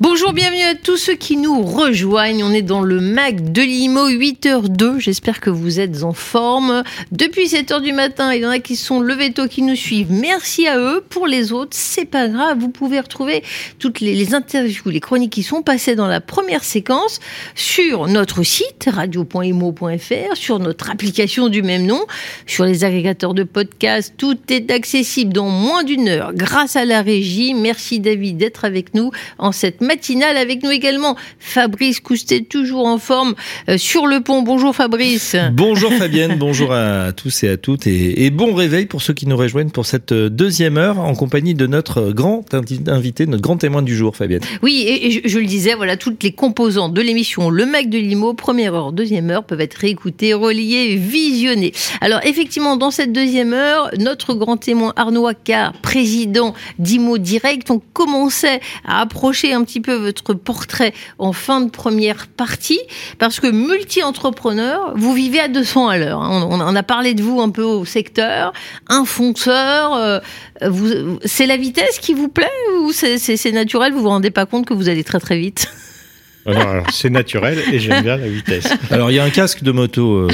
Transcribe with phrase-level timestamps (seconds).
[0.00, 2.44] Bonjour, bienvenue à tous ceux qui nous rejoignent.
[2.44, 5.00] On est dans le MAC de Limo, 8h02.
[5.00, 6.84] J'espère que vous êtes en forme.
[7.10, 10.12] Depuis 7h du matin, il y en a qui sont levés tôt, qui nous suivent.
[10.12, 11.04] Merci à eux.
[11.08, 12.60] Pour les autres, c'est pas grave.
[12.60, 13.42] Vous pouvez retrouver
[13.80, 17.18] toutes les, les, interviews, les chroniques qui sont passées dans la première séquence
[17.56, 22.04] sur notre site radio.imo.fr, sur notre application du même nom,
[22.46, 24.14] sur les agrégateurs de podcasts.
[24.16, 27.52] Tout est accessible dans moins d'une heure grâce à la régie.
[27.52, 30.36] Merci David d'être avec nous en cette matinale.
[30.36, 33.34] Avec nous également Fabrice Coustet, toujours en forme
[33.68, 34.42] euh, sur le pont.
[34.42, 35.34] Bonjour Fabrice.
[35.52, 39.26] Bonjour Fabienne, bonjour à tous et à toutes et, et, bon réveil pour ceux qui
[39.26, 43.82] nous rejoignent pour cette deuxième heure en compagnie de notre grand invité, notre grand témoin
[43.82, 44.42] du jour Fabienne.
[44.62, 47.98] Oui, et, je, je, le disais, voilà, toutes les composantes de l'émission Le Mec de
[47.98, 51.72] Limo, première heure, deuxième heure, peuvent être réécoutées, reliées, visionnées.
[52.02, 57.80] Alors effectivement, dans cette deuxième heure, notre grand témoin Arnaud Accard, président d'Imo Direct, on
[57.94, 62.80] commençait à approcher un petit peu votre portrait en fin de première partie,
[63.18, 66.20] parce que multi-entrepreneur, vous vivez à 200 à l'heure.
[66.20, 68.52] On, on, a parlé de vous un peu au secteur,
[68.88, 69.94] un fonceur.
[69.94, 70.20] Euh,
[71.24, 72.46] c'est la vitesse qui vous plaît
[72.80, 73.92] ou c'est, naturel?
[73.92, 75.68] Vous vous rendez pas compte que vous allez très très vite?
[76.46, 78.72] Alors, c'est naturel et j'aime bien la vitesse.
[78.90, 80.14] Alors, il y a un casque de moto.
[80.14, 80.28] Euh,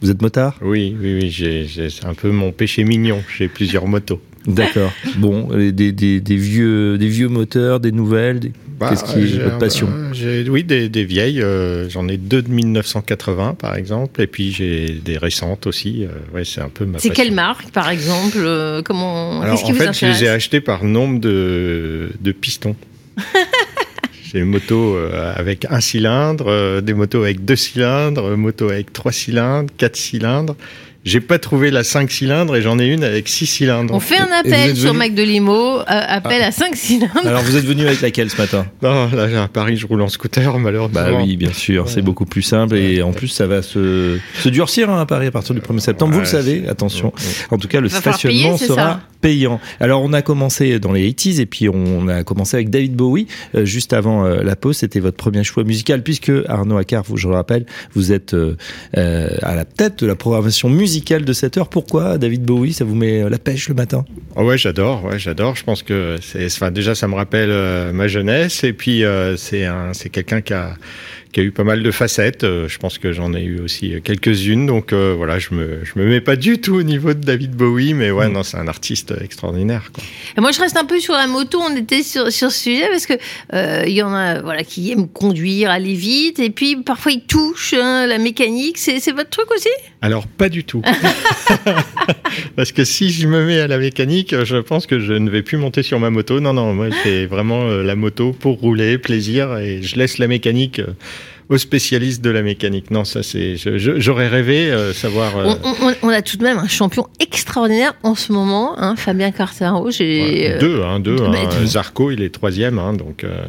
[0.00, 0.56] vous êtes motard?
[0.62, 1.90] Oui, oui, oui.
[1.90, 3.22] C'est un peu mon péché mignon.
[3.36, 4.20] J'ai plusieurs motos.
[4.46, 4.92] D'accord.
[5.16, 8.40] Bon, des, des, des, vieux, des vieux moteurs, des nouvelles.
[8.40, 8.52] Des...
[8.82, 11.40] Bah, Qu'est-ce qui est votre passion j'ai, Oui, des, des vieilles.
[11.40, 16.04] Euh, j'en ai deux de 1980, par exemple, et puis j'ai des récentes aussi.
[16.04, 16.98] Euh, ouais, c'est un peu ma.
[16.98, 20.24] C'est quelle marque, par exemple euh, Comment Alors, Qu'est-ce qui en vous fait, intéresse je
[20.24, 22.74] les ai achetés par nombre de, de pistons.
[24.24, 29.70] J'ai des motos avec un cylindre, des motos avec deux cylindres, motos avec trois cylindres,
[29.76, 30.56] quatre cylindres.
[31.04, 33.92] J'ai pas trouvé la 5 cylindres et j'en ai une avec 6 cylindres.
[33.92, 34.98] On fait un appel sur venu...
[34.98, 36.46] Mac de Limo, euh, appel ah.
[36.46, 37.26] à 5 cylindres.
[37.26, 38.66] Alors vous êtes venu avec laquelle ce matin?
[38.82, 41.00] Non, là à Paris je roule en scooter malheureusement.
[41.00, 44.48] Bah oui, bien sûr, c'est beaucoup plus simple et en plus ça va se, se
[44.48, 46.12] durcir hein, à Paris à partir du 1er septembre.
[46.12, 47.12] Ouais, vous le savez, attention.
[47.50, 49.60] En tout cas, le stationnement payer, sera payant.
[49.80, 53.26] Alors on a commencé dans les 80s et puis on a commencé avec David Bowie
[53.54, 54.78] euh, juste avant euh, la pause.
[54.78, 58.56] C'était votre premier choix musical puisque Arnaud Accard, je le rappelle, vous êtes euh,
[58.94, 61.68] à la tête de la programmation musicale de cette heure.
[61.68, 64.04] Pourquoi David Bowie Ça vous met la pêche le matin?
[64.36, 65.04] Oh Ouais, j'adore.
[65.04, 65.56] Ouais, j'adore.
[65.56, 69.36] Je pense que c'est, enfin, déjà ça me rappelle euh, ma jeunesse et puis euh,
[69.36, 70.74] c'est un, c'est quelqu'un qui a
[71.32, 72.44] qui a eu pas mal de facettes.
[72.44, 74.66] Euh, je pense que j'en ai eu aussi quelques-unes.
[74.66, 77.52] Donc euh, voilà, je me, je me mets pas du tout au niveau de David
[77.52, 78.32] Bowie, mais ouais, mmh.
[78.32, 79.90] non, c'est un artiste extraordinaire.
[79.92, 80.04] Quoi.
[80.36, 81.58] Et moi, je reste un peu sur la moto.
[81.60, 83.14] On était sur, sur ce sujet parce que
[83.54, 87.24] euh, il y en a voilà, qui aiment conduire, aller vite, et puis parfois ils
[87.24, 88.78] touchent hein, la mécanique.
[88.78, 89.70] C'est, c'est votre truc aussi?
[90.02, 90.82] Alors, pas du tout.
[92.56, 95.42] parce que si je me mets à la mécanique, je pense que je ne vais
[95.42, 96.40] plus monter sur ma moto.
[96.40, 100.80] Non, non, moi, c'est vraiment la moto pour rouler, plaisir, et je laisse la mécanique
[101.52, 102.90] aux spécialistes de la mécanique.
[102.90, 105.36] Non, ça c'est, j'aurais rêvé euh, savoir.
[105.36, 105.54] Euh...
[105.62, 109.30] On, on, on, a tout de même un champion extraordinaire en ce moment, hein, Fabien
[109.30, 109.86] Quartaro.
[109.86, 111.16] Ouais, deux, hein, deux.
[111.20, 113.24] Hein, Zarco, il est troisième, hein, donc.
[113.24, 113.44] Euh,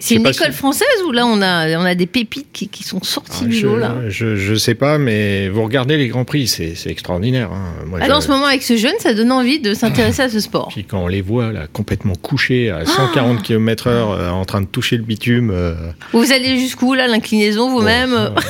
[0.00, 0.58] c'est une école si...
[0.58, 3.56] française ou là on a, on a des pépites qui, qui sont sorties ah, du
[3.56, 3.94] je, lot là?
[4.08, 7.50] je, je sais pas, mais vous regardez les grands prix, c'est extraordinaire.
[7.52, 7.84] Hein.
[7.86, 8.10] Moi, je...
[8.10, 10.68] en ce moment avec ce jeune, ça donne envie de s'intéresser à ce sport.
[10.68, 14.60] Puis quand on les voit là complètement couchés à 140 ah km/h euh, en train
[14.60, 15.50] de toucher le bitume.
[15.50, 15.74] Euh...
[16.12, 18.40] Vous allez jusqu'où là l'inclinaison vous-même bon,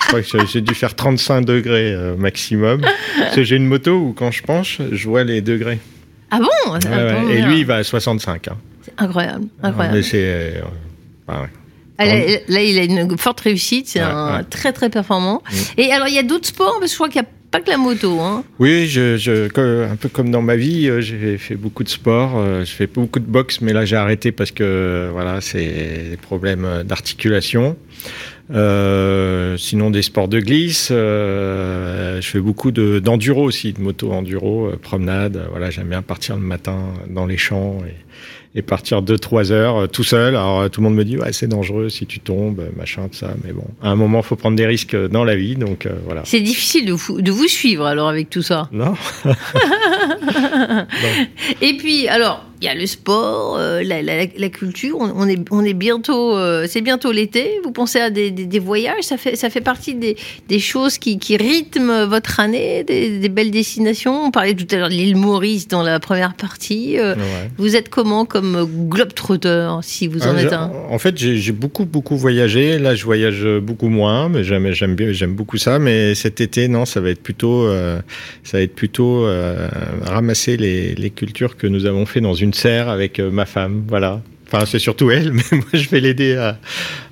[0.00, 2.80] Je crois que j'ai dû faire 35 degrés euh, maximum.
[3.18, 5.78] Parce que j'ai une moto où quand je penche, je vois les degrés.
[6.30, 7.36] Ah bon, ouais.
[7.36, 8.48] Et lui, il va à 65.
[8.48, 8.56] Hein.
[8.98, 9.96] Incroyable, incroyable.
[9.96, 10.22] Mais c'est.
[10.24, 10.60] Euh,
[11.28, 11.48] ah ouais.
[11.98, 14.44] Là, là, il a une forte réussite, c'est Ouais, un ouais.
[14.50, 15.42] très très performant.
[15.50, 15.56] Mm.
[15.80, 17.60] Et alors, il y a d'autres sports, parce que je crois qu'il n'y a pas
[17.60, 18.18] que la moto.
[18.20, 18.42] Hein.
[18.58, 21.88] Oui, je, je, que- un peu comme dans ma vie, euh, j'ai fait beaucoup de
[21.88, 25.64] sport, euh, je fais beaucoup de boxe, mais là j'ai arrêté parce que voilà, c'est
[26.10, 27.76] des problèmes d'articulation.
[28.52, 34.12] Euh, sinon des sports de glisse, euh, je fais beaucoup de d'enduro aussi, de moto
[34.12, 35.46] enduro, promenade.
[35.50, 37.94] Voilà, j'aime bien partir le matin dans les champs et,
[38.54, 40.36] et partir deux trois heures euh, tout seul.
[40.36, 43.08] Alors euh, tout le monde me dit ouais c'est dangereux si tu tombes, euh, machin
[43.08, 45.86] tout ça, mais bon, à un moment faut prendre des risques dans la vie, donc
[45.86, 46.22] euh, voilà.
[46.24, 48.68] C'est difficile de vous, de vous suivre alors avec tout ça.
[48.72, 48.94] Non.
[51.60, 54.96] Et puis, alors, il y a le sport, euh, la, la- la culture.
[55.00, 57.60] On, on est, on est bientôt, euh, c'est bientôt l'été.
[57.64, 59.02] Vous pensez à des, des- des voyages?
[59.04, 60.16] Ça fait, ça fait partie des,
[60.48, 64.24] des choses qui, qui rythment votre année, des, belles destinations?
[64.26, 66.98] On parlait tout à l'heure de l'île Maurice dans la première partie.
[66.98, 67.50] Euh, Ouais.
[67.58, 70.72] Vous êtes comment comme globetrotter, si vous en Ah, êtes j'ai- un?
[70.90, 72.78] En fait, j'ai beaucoup, beaucoup voyagé.
[72.78, 75.78] Là, je voyage beaucoup moins, mais j'aime, beaucoup ça.
[75.78, 77.68] Mais cet été, non, ça va être plutôt,
[78.42, 79.26] ça va être plutôt
[80.04, 83.84] ramasser les, les cultures que nous avons fait dans une serre avec euh, ma femme.
[83.88, 84.20] Voilà.
[84.46, 86.58] Enfin, c'est surtout elle, mais moi, je vais l'aider à,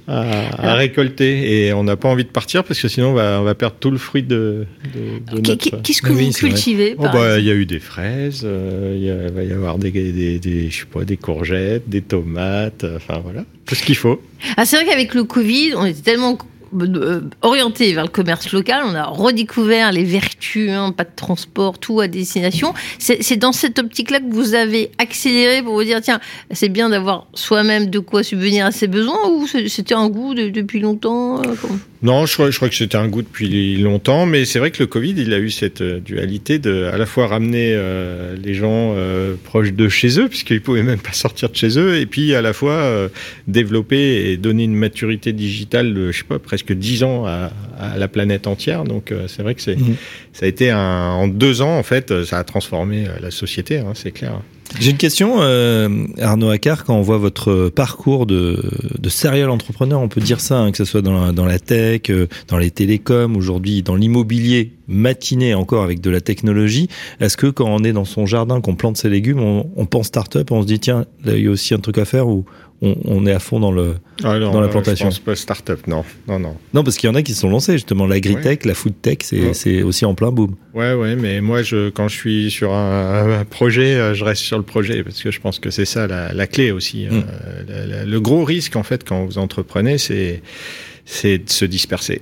[0.07, 1.67] à, à récolter.
[1.67, 3.77] Et on n'a pas envie de partir parce que sinon, on va, on va perdre
[3.81, 5.83] tout le fruit de, de, de notre.
[5.83, 8.97] Qu'est-ce que Oui, vous cultivez Oh bah, il y a eu des fraises, euh,
[9.29, 12.97] il va y avoir des, des, des, je sais pas, des courgettes, des tomates, euh,
[12.97, 14.23] enfin voilà, tout ce qu'il faut.
[14.57, 16.37] Ah, c'est vrai qu'avec le Covid, on était tellement
[17.43, 22.01] orienté vers le commerce local, on a redécouvert les vertus, hein, pas de transport, tout
[22.01, 22.75] à destination.
[22.99, 26.21] C'est dans cette optique-là que vous avez accéléré pour vous dire, tiens,
[26.51, 30.49] c'est bien d'avoir soi-même de quoi subvenir à ses besoins ou c'était un goût de-
[30.49, 31.55] depuis longtemps euh,
[32.03, 35.15] Non, je crois, que c'était un goût depuis longtemps, mais c'est vrai que le Covid,
[35.17, 39.35] il a eu cette euh, dualité de à la fois ramener euh, les gens euh,
[39.45, 42.43] proches de chez eux, puisqu'ils pouvaient même pas sortir de chez eux, et puis à
[42.43, 43.09] la fois euh,
[43.49, 48.09] développer et donner une maturité digitale je sais pas, presque 10 ans à, à la
[48.09, 48.85] planète entière.
[48.85, 49.97] Donc euh, c'est vrai que c'est, Mhm.
[50.33, 53.79] ça a été un, en deux ans en fait, ça a transformé euh, la société,
[53.79, 54.41] hein, c'est clair.
[54.81, 58.63] J'ai une question, euh, Arnaud Accard, quand on voit votre parcours de,
[58.99, 61.59] de serial entrepreneur, on peut dire ça, hein, que ce soit dans la, dans la
[61.59, 66.89] tech, euh, dans les télécoms, aujourd'hui dans l'immobilier, matiné encore avec de la technologie.
[67.21, 70.07] Est-ce que quand on est dans son jardin, qu'on plante ses légumes, on, on pense
[70.07, 72.47] start-up, on se dit tiens, là il y a aussi un truc à faire ou
[72.83, 73.95] on, on est à fond dans le...
[74.25, 75.07] Ah non, Dans la plantation.
[75.07, 76.57] Je pense pas start-up, non, non, non.
[76.75, 79.19] Non, parce qu'il y en a qui se sont lancés justement, l'agritech, la food tech,
[79.23, 79.55] c'est Ouais.
[79.55, 80.57] c'est aussi en plein boom.
[80.75, 84.43] Ouais, ouais, mais moi, je, quand je suis sur un, un projet, euh, je reste
[84.43, 87.07] sur le projet parce que je pense que c'est ça la, la clé aussi.
[87.11, 87.13] Mm.
[87.13, 90.43] Euh, la- la- le gros risque, en fait, quand vous entreprenez, c'est
[91.05, 92.21] c'est de se disperser.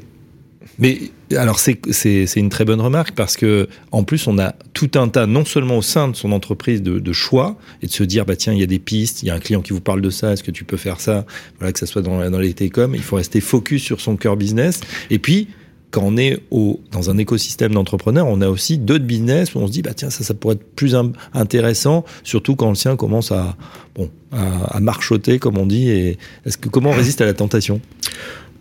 [0.79, 0.99] Mais
[1.37, 5.27] alors c'est une très bonne remarque parce que en plus on a tout un tas
[5.27, 8.53] non seulement au sein de son entreprise de, choix et de se dire bah tiens
[8.53, 10.33] il y a des pistes il y a un client qui vous parle de ça
[10.33, 11.25] est-ce que tu peux faire ça?
[11.59, 14.37] Voilà que ça soit dans dans les télécoms il faut rester focus sur son cœur
[14.37, 15.49] business et puis
[15.91, 19.67] quand on est au, dans un écosystème d'entrepreneurs, on a aussi d'autres business où on
[19.67, 20.97] se dit bah tiens ça ça pourrait être plus
[21.35, 23.57] intéressant, surtout quand le sien commence à
[23.95, 25.91] bon à, marchoter comme on dit.
[25.91, 26.19] Et
[26.61, 27.81] que comment on résiste à la tentation?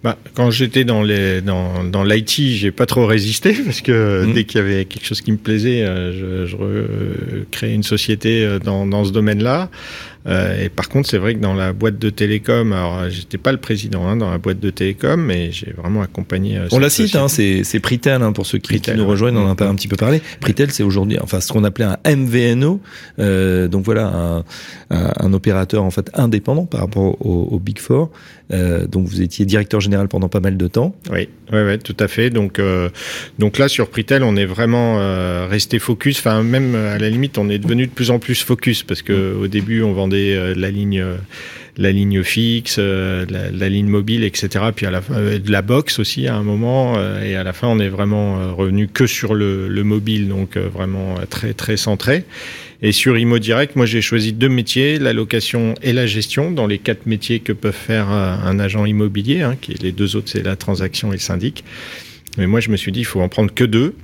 [0.02, 4.34] Bah, quand j'étais dans les dans, dans l'IT, j'ai pas trop résisté parce que Mm.
[4.34, 8.46] dès qu'il y avait quelque chose qui me plaisait, euh, je, je créais une société
[8.46, 9.70] euh, dans, dans ce domaine-là.
[10.28, 13.38] Euh, et par contre, c'est vrai que dans la boîte de télécom, alors euh, j'étais
[13.38, 16.58] pas le président hein, dans la boîte de télécom, mais j'ai vraiment accompagné.
[16.58, 19.10] euh, On la cite, hein, c'est Pritel hein, pour ceux qui, nous ouais.
[19.10, 19.38] rejoignent.
[19.38, 20.22] On en a un petit peu parlé.
[20.42, 22.82] Pritel, c'est aujourd'hui, enfin ce qu'on appelait un MVNO,
[23.20, 24.38] euh, donc voilà un,
[24.90, 28.12] un, un opérateur en fait indépendant par rapport au, au Big Four.
[28.52, 30.96] Donc vous étiez directeur général pendant pas mal de temps.
[31.12, 32.32] Oui, ouais, ouais, tout à fait.
[32.32, 32.60] Donc,
[33.38, 34.98] donc là sur Pritel, on est vraiment
[35.48, 36.18] resté focus.
[36.18, 39.36] Enfin, même à la limite, on est devenu de plus en plus focus parce que
[39.40, 41.18] au début, on vendait euh, la ligne, euh,
[41.78, 44.66] la ligne fixe, euh, la, ligne mobile, etc.
[44.76, 46.96] Puis à la fin, de la box aussi à un moment.
[47.22, 51.16] et à la fin, on est vraiment revenu que sur le, le mobile, donc vraiment
[51.30, 52.26] très très centré.
[52.82, 56.66] Et sur Imo Direct, moi j'ai choisi deux métiers, la location et la gestion, dans
[56.66, 60.44] les quatre métiers que peuvent faire un agent immobilier, hein, qui les deux autres c'est
[60.44, 61.64] la transaction et le syndic.
[62.38, 63.96] Mais moi je me suis dit il faut en prendre que deux.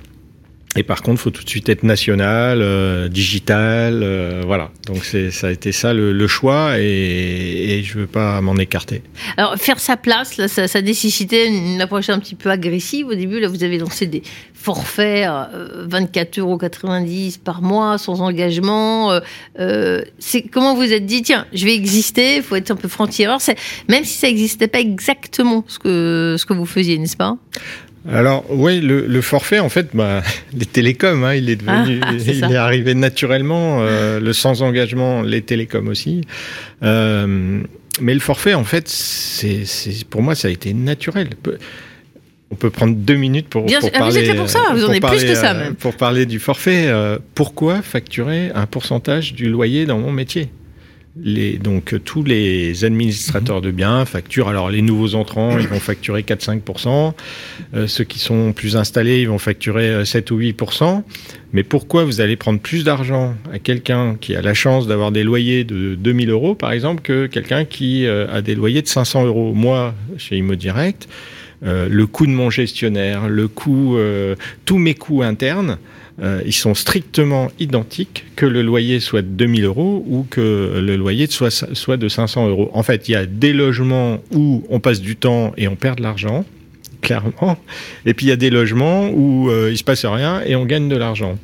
[0.76, 4.70] Et par contre, faut tout de suite être national, euh, digital, euh, voilà.
[4.86, 9.02] Donc c'est ça a été ça le, choix et, et je veux pas m'en écarter.
[9.36, 13.06] Alors, faire sa place, là, ça, ça nécessitait une approche un petit peu agressive.
[13.08, 14.22] Au début, là, vous avez lancé des
[14.54, 16.58] forfaits, euh, 24,90 euros
[17.44, 19.18] par mois, sans engagement.
[19.60, 22.76] Euh, c'est comment vous vous êtes dit, tiens, je vais exister, il faut être un
[22.76, 23.40] peu franc-tireur.
[23.40, 23.56] C'est-
[23.88, 27.36] Même si ça n'existait pas exactement ce que, ce que vous faisiez, n'est-ce pas?
[28.12, 30.22] Alors oui, le, le forfait en fait, bah,
[30.56, 32.50] les télécoms, hein, il est devenu, Ah, c'est il ça.
[32.50, 33.78] est arrivé naturellement.
[33.80, 36.20] euh, le sans engagement, les télécoms aussi.
[36.82, 37.60] Euh,
[38.00, 39.64] mais le forfait, en fait, c'est,
[40.10, 41.30] pour moi, ça a été naturel.
[42.50, 43.98] On peut prendre deux minutes pour, Bien pour sûr.
[43.98, 44.28] Ah, vous parler.
[44.28, 45.74] êtes là pour ça, euh, vous en avez plus que ça, euh, même.
[45.74, 50.48] Pour parler du forfait, euh, pourquoi facturer un pourcentage du loyer dans mon métier?
[51.22, 54.48] Les, donc euh, tous les administrateurs de biens facturent.
[54.48, 57.14] Alors les nouveaux entrants, ils vont facturer 4-5%.
[57.74, 61.02] Euh, ceux qui sont plus installés, ils vont facturer euh, 7 ou 8%.
[61.52, 65.24] Mais pourquoi vous allez prendre plus d'argent à quelqu'un qui a la chance d'avoir des
[65.24, 69.24] loyers de 2000 euros, par exemple, que quelqu'un qui euh, a des loyers de 500
[69.24, 69.54] euros?
[69.54, 71.08] Moi, chez Imo Direct,
[71.64, 74.34] euh, le coût de mon gestionnaire, le coût, euh,
[74.66, 75.78] tous mes coûts internes,
[76.22, 80.96] euh, ils sont strictement identiques que le loyer soit de 2000 euros ou que le
[80.96, 82.70] loyer soit, soit de 500 euros.
[82.72, 85.98] En fait, il y a des logements où on passe du temps et on perd
[85.98, 86.44] de l'argent
[87.02, 87.56] clairement.
[88.04, 90.64] Et puis il y a des logements où euh, il se passe rien et on
[90.64, 91.38] gagne de l'argent.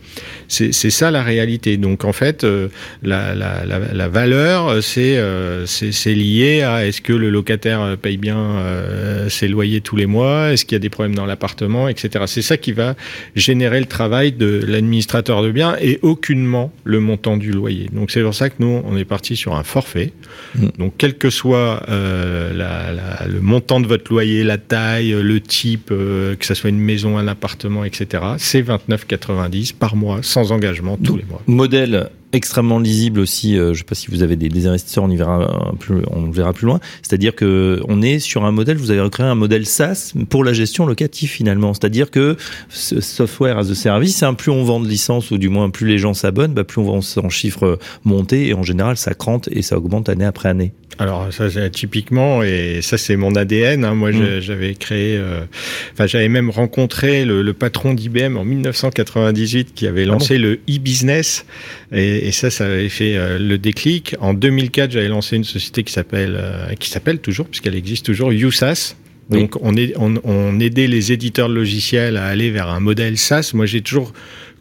[0.52, 1.78] C'est ça la réalité.
[1.78, 2.68] Donc en fait, euh,
[3.02, 7.97] la, la, la, la, valeur, euh, c'est euh, c'est lié à est-ce que le locataire
[7.97, 11.25] paye bien euh, ses loyers tous les mois, est-ce qu'il y a des problèmes dans
[11.25, 12.25] l'appartement, etc.
[12.26, 12.97] C'est ça qui va
[13.35, 17.88] générer le travail de l'administrateur de biens et aucunement le montant du loyer.
[17.90, 20.12] Donc c'est pour ça que nous, on est parti sur un forfait.
[20.54, 20.66] Mmh.
[20.78, 26.52] Donc quel que soit le montant de votre loyer, la taille, le type, que ce
[26.52, 31.43] soit une maison, un appartement, etc., c'est 29,90 par mois sans engagement tous les mois.
[31.47, 33.57] Modèle extrêmement lisible aussi.
[33.57, 36.03] Euh, je ne sais pas si vous avez des, des, investisseurs, on y verra plus,
[36.11, 36.81] on verra plus loin.
[37.03, 38.77] C'est-à-dire que on est sur un modèle.
[38.77, 41.75] Vous avez recréé un modèle SaaS pour la gestion locative finalement.
[41.75, 42.37] C'est-à-dire que
[42.69, 45.87] ce software as a service, hein, plus on vend de licences ou du moins plus
[45.87, 49.49] les gens s'abonnent, bah, plus on voit son chiffre monter et en général ça crante
[49.53, 50.73] et ça augmente année après année.
[50.99, 53.85] Alors ça typiquement et ça c'est mon ADN.
[53.85, 53.95] Hein.
[53.95, 54.41] Moi mmh.
[54.41, 55.41] j'avais créé, euh,
[55.93, 60.43] enfin j'avais même rencontré le, le patron d'IBM en 1998 qui avait lancé ah bon
[60.45, 61.47] le e-business
[61.93, 64.17] et, et, ça ça avait fait euh, le déclic.
[64.21, 68.31] En 2004 j'avais lancé une société qui s'appelle euh, qui s'appelle toujours puisqu'elle existe toujours
[68.31, 68.97] USAS.
[69.31, 69.61] Donc oui.
[69.64, 73.52] on, est, on, on aidait les éditeurs de logiciels à aller vers un modèle SaaS.
[73.55, 74.12] Moi j'ai toujours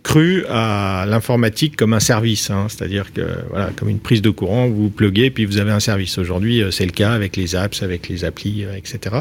[0.04, 4.68] cru à l'informatique comme un service, hein, c'est-à-dire que voilà, comme une prise de courant,
[4.68, 6.18] vous pluguez puis vous avez un service.
[6.18, 9.16] Aujourd'hui, c'est le cas avec les apps, avec les applis, etc.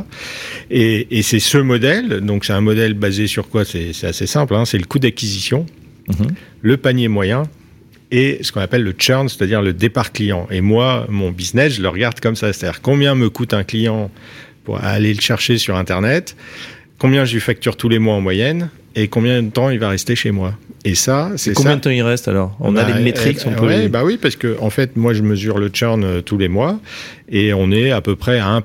[0.70, 3.66] Et, et c'est ce modèle, donc c'est un modèle basé sur quoi?
[3.66, 5.66] C'est assez simple, hein, c'est le coût d'acquisition,
[6.08, 6.28] mm -hmm.
[6.62, 7.42] le panier moyen
[8.10, 10.46] et ce qu'on appelle le churn, c'est-à-dire le départ client.
[10.50, 14.10] Et moi, mon business, je le regarde comme ça, c'est-à-dire combien me coûte un client
[14.64, 16.36] pour aller le chercher sur Internet,
[16.98, 19.88] combien je lui facture tous les mois en moyenne, et combien de temps il va
[19.88, 20.54] rester chez moi.
[20.84, 21.76] Et ça, c'est Combien ça.
[21.76, 22.56] de temps il reste alors?
[22.58, 23.66] On bah, a des métriques, on peut.
[23.66, 23.88] Ouais, les...
[23.88, 26.80] bah oui, parce que en fait, moi, je mesure le churn euh, tous les mois
[27.28, 28.62] et on est à peu près à 1%,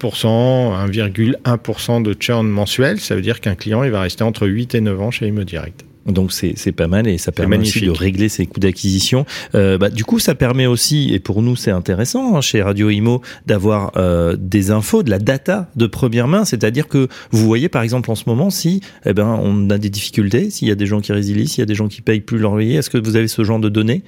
[0.90, 3.00] 1,1% de churn mensuel.
[3.00, 5.44] Ça veut dire qu'un client, il va rester entre 8 et 9 ans chez Imo
[5.44, 5.84] Direct.
[6.06, 9.26] Donc c'est pas mal et ça permet aussi de régler ses coûts d'acquisition.
[9.56, 12.90] Euh, bah, du coup, ça permet aussi, et pour nous c'est intéressant hein, chez Radio
[12.90, 16.46] Imo, d'avoir euh, des infos, de la data de première main.
[16.46, 19.90] C'est-à-dire que vous voyez par exemple en ce moment si eh ben, on a des
[19.90, 22.22] difficultés, s'il y a des gens qui résilient, s'il y a des gens qui payent
[22.22, 24.04] plus leur loyer, est-ce que vous avez ce genre de données?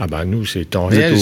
[0.00, 1.16] Ah bah nous c'est temps réel,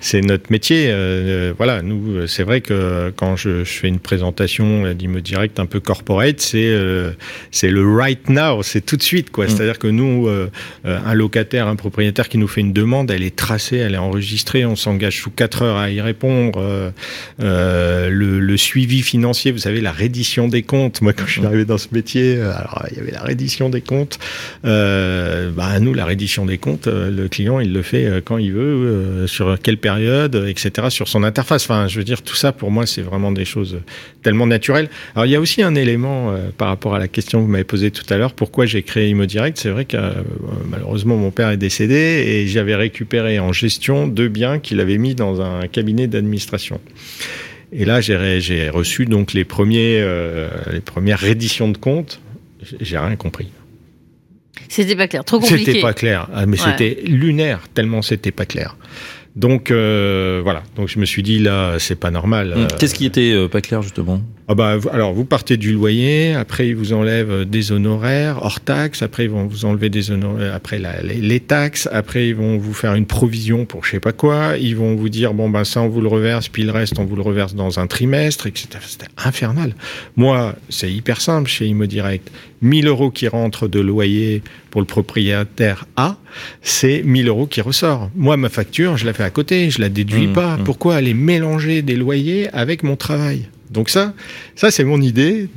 [0.00, 0.86] c'est notre métier.
[0.90, 5.66] Euh, voilà, nous c'est vrai que quand je, je fais une présentation d'Imo Direct un
[5.66, 7.10] peu corporate, c'est euh,
[7.50, 9.46] c'est le right now, c'est tout de suite quoi.
[9.46, 9.48] Mm.
[9.48, 10.48] C'est-à-dire que nous, euh,
[10.84, 14.64] un locataire, un propriétaire qui nous fait une demande, elle est tracée, elle est enregistrée,
[14.64, 16.60] on s'engage sous 4 heures à y répondre.
[17.40, 21.00] Euh, le, le, suivi financier, vous savez, la reddition des comptes.
[21.00, 23.80] Moi quand je suis arrivé dans ce métier, alors il y avait la reddition des
[23.80, 24.18] comptes.
[24.62, 28.60] bah nous la reddition des comptes, le client il le fait euh, quand il veut,
[28.60, 31.64] euh, sur quelle période, etc., sur son interface.
[31.64, 33.78] Enfin, je veux dire, tout ça, pour moi, c'est vraiment des choses
[34.22, 34.88] tellement naturelles.
[35.14, 37.50] Alors, il y a aussi un élément euh, par rapport à la question que vous
[37.50, 39.58] m'avez posée tout à l'heure, pourquoi j'ai créé Imo Direct.
[39.58, 40.12] C'est vrai que euh,
[40.68, 45.14] malheureusement, mon père est décédé et j'avais récupéré en gestion deux biens qu'il avait mis
[45.14, 46.80] dans un cabinet d'administration.
[47.72, 52.20] Et là, j'ai reçu donc les, euh, les premières redditions de comptes.
[52.80, 53.48] J'ai rien compris.
[54.68, 55.64] C'était pas clair, trop compliqué.
[55.64, 56.64] C'était pas clair, ah, mais ouais.
[56.64, 58.76] c'était lunaire, tellement c'était pas clair.
[59.36, 62.54] Donc euh, voilà, donc je me suis dit là, c'est pas normal.
[62.56, 62.66] Mmh.
[62.78, 64.20] Qu'est-ce qui était euh, pas clair justement?
[64.50, 69.02] Ah bah, alors vous partez du loyer, après ils vous enlèvent des honoraires hors taxes,
[69.02, 72.56] après ils vont vous enlever des honoraires, après la, les, les, taxes, après ils vont
[72.56, 75.64] vous faire une provision pour je sais pas quoi, ils vont vous dire bon ben
[75.64, 78.46] ça on vous le reverse, puis le reste on vous le reverse dans un trimestre,
[78.46, 78.68] etc.
[78.86, 79.74] C'était infernal.
[80.16, 84.86] Moi c'est hyper simple chez Imo Direct, 1000 euros qui rentrent de loyer pour le
[84.86, 86.16] propriétaire A,
[86.62, 88.10] c'est 1000 euros qui ressort.
[88.16, 90.56] Moi ma facture je la fais à côté, je la déduis mmh, pas.
[90.56, 90.64] Mmh.
[90.64, 93.46] Pourquoi aller mélanger des loyers avec mon travail?
[93.70, 94.14] Donc ça,
[94.56, 95.48] ça c'est mon idée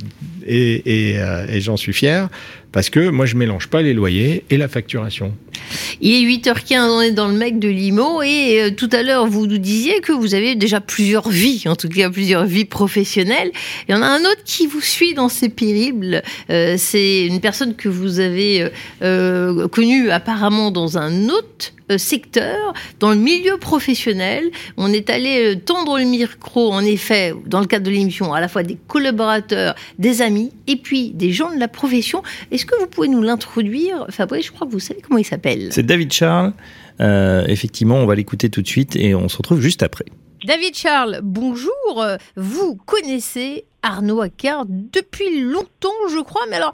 [0.46, 2.28] et, et, euh, et j'en suis fier
[2.72, 5.32] parce que moi je mélange pas les loyers et la facturation.
[6.00, 9.26] Il est 8h15, on est dans le mec de Limo et euh, tout à l'heure
[9.26, 13.52] vous nous disiez que vous avez déjà plusieurs vies, en tout cas plusieurs vies professionnelles.
[13.88, 16.22] Il y en a un autre qui vous suit dans ces périples.
[16.50, 18.68] Euh, c'est une personne que vous avez
[19.02, 24.50] euh, connue apparemment dans un autre secteur, dans le milieu professionnel.
[24.78, 28.48] On est allé tendre le micro, en effet, dans le cadre de l'émission, à la
[28.48, 32.22] fois des collaborateurs, des amis et puis des gens de la profession.
[32.62, 35.72] Est-ce que vous pouvez nous l'introduire Fabrice, je crois que vous savez comment il s'appelle.
[35.72, 36.52] C'est David Charles.
[37.00, 40.04] Euh, effectivement, on va l'écouter tout de suite et on se retrouve juste après.
[40.44, 42.06] David Charles, bonjour.
[42.36, 46.42] Vous connaissez Arnaud Accard depuis longtemps, je crois.
[46.50, 46.70] Mais alors,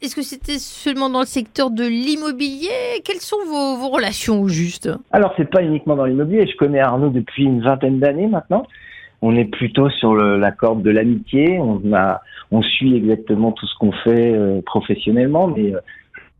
[0.00, 3.02] est-ce que c'était seulement dans le secteur de l'immobilier?
[3.04, 4.88] Quelles sont vos, vos, relations au juste?
[5.10, 6.46] Alors, c'est pas uniquement dans l'immobilier.
[6.46, 8.68] Je connais Arnaud depuis une vingtaine d'années maintenant.
[9.26, 11.58] On est plutôt sur le, la corde de l'amitié.
[11.58, 15.80] On a, on suit exactement tout ce qu'on fait euh, professionnellement, mais euh,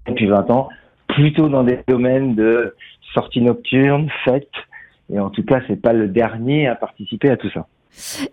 [0.06, 0.68] depuis 20 ans,
[1.08, 2.76] plutôt dans des domaines de
[3.14, 4.50] sorties nocturnes, fêtes,
[5.10, 7.66] et en tout cas, c'est pas le dernier à participer à tout ça.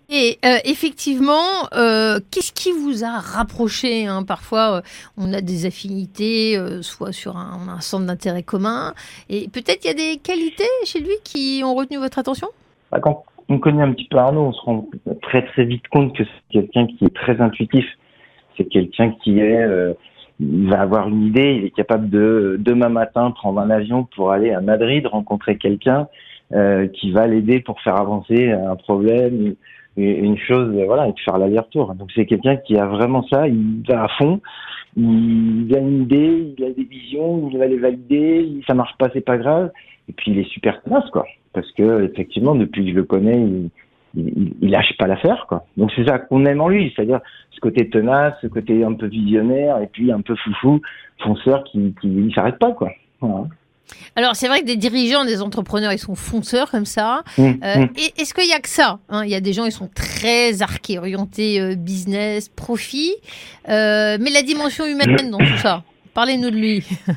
[0.10, 4.24] Et euh, effectivement, euh, qu'est-ce qui vous a rapproché hein?
[4.24, 4.82] Parfois, euh,
[5.18, 8.94] on a des affinités, soit sur un, un centre d'intérêt commun,
[9.30, 12.50] et peut-être il y a des qualités chez lui qui ont retenu votre attention?
[12.92, 14.88] Bah, Quand on connaît un petit peu Arnaud, on se rend
[15.22, 17.86] très très vite compte que c'est quelqu'un qui est très intuitif.
[18.58, 19.94] C'est quelqu'un qui est, euh,
[20.40, 24.32] il va avoir une idée, il est capable de demain matin prendre un avion pour
[24.32, 26.08] aller à Madrid rencontrer quelqu'un
[26.54, 29.56] euh, qui va l'aider pour faire avancer un problème,
[29.98, 31.94] une chose, voilà, et de faire l'aller-retour.
[31.96, 34.40] Donc c'est quelqu'un qui a vraiment ça, il va à fond,
[34.98, 39.10] il a une idée, il a des visions, il va les valider, ça marche pas,
[39.14, 39.72] c'est pas grave,
[40.10, 43.40] et puis il est super tenace, quoi, parce que effectivement, depuis que je le connais,
[43.42, 43.70] il,
[44.16, 45.66] il, il lâche pas l'affaire, quoi.
[45.78, 47.22] Donc c'est ça qu'on aime en lui, c'est-à-dire
[47.52, 50.82] ce côté tenace, ce côté un peu visionnaire, et puis un peu foufou,
[51.20, 52.92] fonceur qui, qui, il s'arrête pas, quoi.
[53.22, 53.48] Voilà.
[54.16, 57.24] Alors, c'est vrai que des dirigeants, des entrepreneurs, ils sont fonceurs comme ça.
[57.38, 57.88] Mmh, Euh, mmh.
[58.18, 59.24] Est-ce qu'il y a que ça hein?
[59.24, 63.14] Il y a des gens, ils sont très arqués, orientés euh, business, profit.
[63.70, 65.84] Euh, mais la dimension humaine dans tout ça,
[66.14, 66.84] parlez-nous de lui.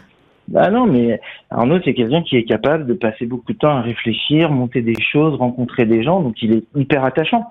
[0.49, 3.81] Bah non, mais Arnaud, c'est quelqu'un qui est capable de passer beaucoup de temps à
[3.81, 7.47] réfléchir, monter des choses, rencontrer des gens, donc il est hyper attachant.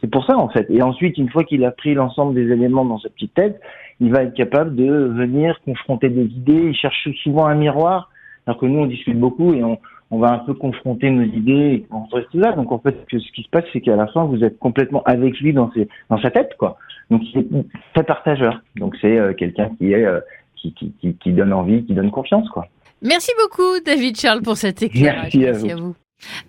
[0.00, 0.66] C'est pour ça, en fait.
[0.70, 3.60] Et ensuite, une fois qu'il a pris l'ensemble des éléments dans sa petite tête,
[4.00, 6.68] il va être capable de venir confronter des idées.
[6.68, 8.10] Il cherche souvent un miroir,
[8.46, 9.78] alors que nous, on discute beaucoup et on,
[10.10, 12.52] on va un peu confronter nos idées et on reste là.
[12.52, 15.38] Donc, en fait, ce qui se passe, c'est qu'à la fin, vous êtes complètement avec
[15.40, 16.78] lui dans, ses, dans sa tête, quoi.
[17.10, 17.46] Donc, il est
[17.94, 18.62] très partageur.
[18.76, 20.20] Donc, c'est euh, quelqu'un qui est, euh,
[20.56, 22.66] qui, qui, qui, qui donne envie, qui donne confiance, quoi.
[23.02, 25.34] Merci beaucoup, David Charles, pour cet éclairage.
[25.34, 25.94] Merci à vous.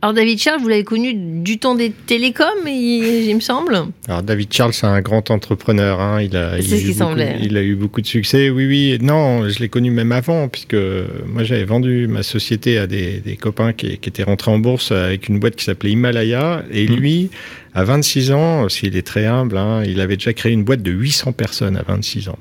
[0.02, 3.78] Alors, David Charles, vous l'avez connu du temps des télécoms, il, il me semble.
[4.08, 6.00] Alors David Charles, c'est un grand entrepreneur.
[6.00, 6.22] Hein.
[6.22, 8.50] Il a, il, C'est a ce qui beaucoup, il a eu beaucoup de succès.
[8.50, 8.98] Oui, oui.
[9.02, 10.78] Non, je l'ai connu même avant, puisque
[11.26, 14.92] moi j'avais vendu ma société à des, des copains qui, qui étaient rentrés en bourse
[14.92, 16.64] avec une boîte qui s'appelait Himalaya.
[16.72, 16.96] Et Mhm.
[16.96, 17.30] lui,
[17.74, 20.92] à 26 ans, s'il est très humble, hein, il avait déjà créé une boîte de
[20.92, 22.40] 800 personnes à 26 ans.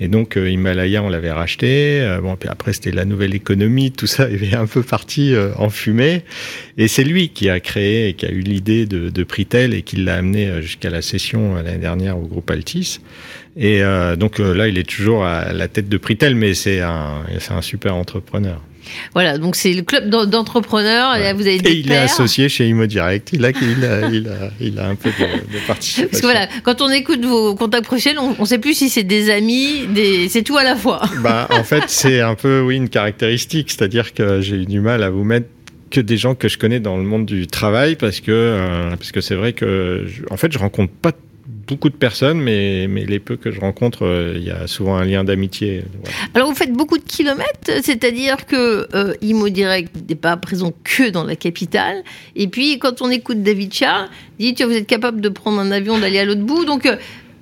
[0.00, 2.00] Et donc euh, Himalaya, on l'avait racheté.
[2.00, 5.50] Euh, bon, puis après c'était la nouvelle économie, tout ça avait un peu parti euh,
[5.56, 6.22] en fumée.
[6.78, 9.82] Et c'est lui qui a créé et qui a eu l'idée de, de Pritel et
[9.82, 13.00] qui l'a amené euh, jusqu'à la session euh, l'année dernière au groupe Altis.
[13.56, 17.24] Et euh, donc là, il est toujours à la tête de Pritel, mais c'est un,
[17.40, 18.62] c'est un super entrepreneur.
[19.14, 21.12] Voilà, donc c'est le club d'en- d'entrepreneurs.
[21.12, 21.32] Ouais.
[21.32, 23.30] Vous avez Et il est associé chez ImoDirect.
[23.32, 26.08] Il a, il a, il a, il a un peu de, de participation.
[26.10, 29.02] Parce que voilà, quand on écoute vos contacts prochains, on ne sait plus si c'est
[29.04, 30.28] des amis, des...
[30.28, 31.00] c'est tout à la fois.
[31.22, 33.70] Bah, en fait, c'est un peu, oui, une caractéristique.
[33.70, 35.46] C'est-à-dire que j'ai eu du mal à vous mettre
[35.90, 39.10] que des gens que je connais dans le monde du travail parce que, euh, parce
[39.12, 41.12] que c'est vrai que, je- en fait, je rencontre pas
[41.70, 44.96] beaucoup de personnes, mais, mais les peu que je rencontre, euh, il y a souvent
[44.96, 45.84] un lien d'amitié.
[46.34, 51.10] Alors vous faites beaucoup de kilomètres, c'est-à-dire que euh, Imo Direct n'est pas présent que
[51.10, 52.02] dans la capitale.
[52.34, 54.08] Et puis quand on écoute David Charles,
[54.40, 56.88] dit vous êtes capable de prendre un avion d'aller à l'autre bout, donc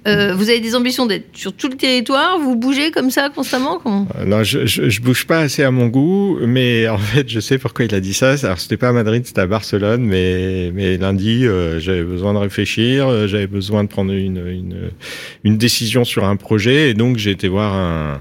[0.06, 3.30] euh, euh, vous avez des ambitions d'être sur tout le territoire, vous bougez comme ça
[3.30, 3.78] constamment?
[3.78, 4.06] Comment?
[4.18, 7.58] Euh, Non, je, je, bouge pas assez à mon goût, mais en fait, je sais
[7.58, 8.34] pourquoi il a dit ça.
[8.42, 12.38] Alors, c'était pas à Madrid, c'était à Barcelone, mais, mais lundi, euh, j'avais besoin de
[12.38, 14.90] réfléchir, euh, j'avais besoin de prendre une, une,
[15.44, 18.20] une décision sur un projet, et donc j'ai été voir un,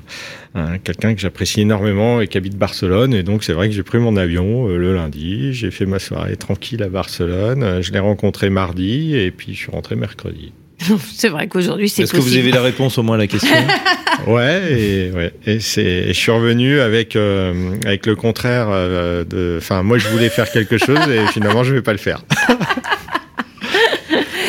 [0.58, 3.84] un quelqu'un que j'apprécie énormément et qui habite Barcelone, et donc c'est vrai que j'ai
[3.84, 7.92] pris mon avion euh, le lundi, j'ai fait ma soirée tranquille à Barcelone, euh, je
[7.92, 10.52] l'ai rencontré mardi, et puis je suis rentré mercredi.
[11.13, 13.56] C'est vrai qu'aujourd'hui c'est Est-ce que vous avez la réponse au moins à la question
[14.28, 19.24] Ouais, et, ouais, et c'est, et je suis revenu avec euh, avec le contraire euh,
[19.24, 19.58] de.
[19.60, 22.24] Enfin, moi, je voulais faire quelque chose et finalement, je vais pas le faire.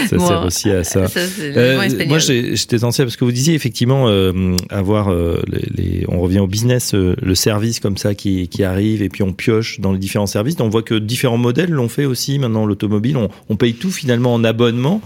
[0.09, 1.07] Ça Bon, sert aussi à ça.
[1.41, 6.21] Euh, moi, j'étais ancien parce que vous disiez effectivement euh, avoir euh, les, les- on
[6.21, 9.93] revient au business, le service comme ça qui, qui arrive et puis on pioche dans
[9.93, 10.57] les différents services.
[10.57, 12.39] Donc, on voit que différents modèles l'ont fait aussi.
[12.39, 15.01] Maintenant, l'automobile, on, on paye tout finalement en abonnement.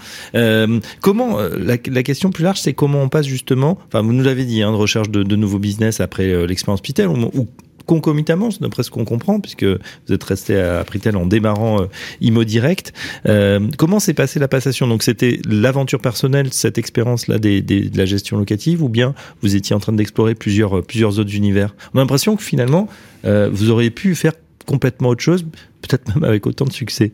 [1.01, 3.79] Comment la, la question plus large, c'est comment on passe justement.
[3.89, 7.09] Enfin, vous nous l'avez dit, hein, de recherche de, de nouveaux business après l'expérience Pitel
[7.09, 7.49] ou, ou
[7.87, 11.87] concomitamment, c'est d'après ce qu'on comprend, puisque vous êtes resté à Pritel en démarrant euh,
[12.21, 12.93] Imo Direct.
[13.27, 14.87] Euh, comment s'est passée la passation?
[14.87, 19.57] Donc c'était l'aventure personnelle, cette expérience-là des, des- de la gestion locative, ou bien vous
[19.57, 21.75] étiez en train d'explorer plusieurs, euh, plusieurs autres univers?
[21.95, 22.89] On a l'impression que finalement,
[23.25, 24.33] euh, vous auriez pu faire
[24.67, 25.45] complètement autre chose,
[25.83, 27.13] peut-être même avec autant de succès.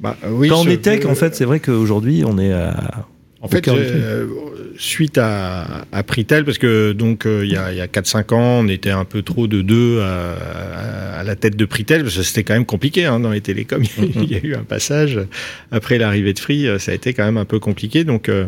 [0.00, 3.06] bah, oui, Quand on est tech, en fait, c'est vrai qu'aujourd'hui, on est à
[3.40, 4.26] en fait, euh,
[4.78, 8.64] suite à, à Pritel, parce que donc euh, il y a, y a 4-5 ans,
[8.64, 12.22] on était un peu trop de deux à, à, la tête de Pritel, parce que
[12.24, 13.84] c'était quand même compliqué hein, dans les télécoms.
[14.16, 15.20] il y a eu un passage
[15.70, 18.02] après l'arrivée de Free, ça a été quand même un peu compliqué.
[18.02, 18.46] Donc euh,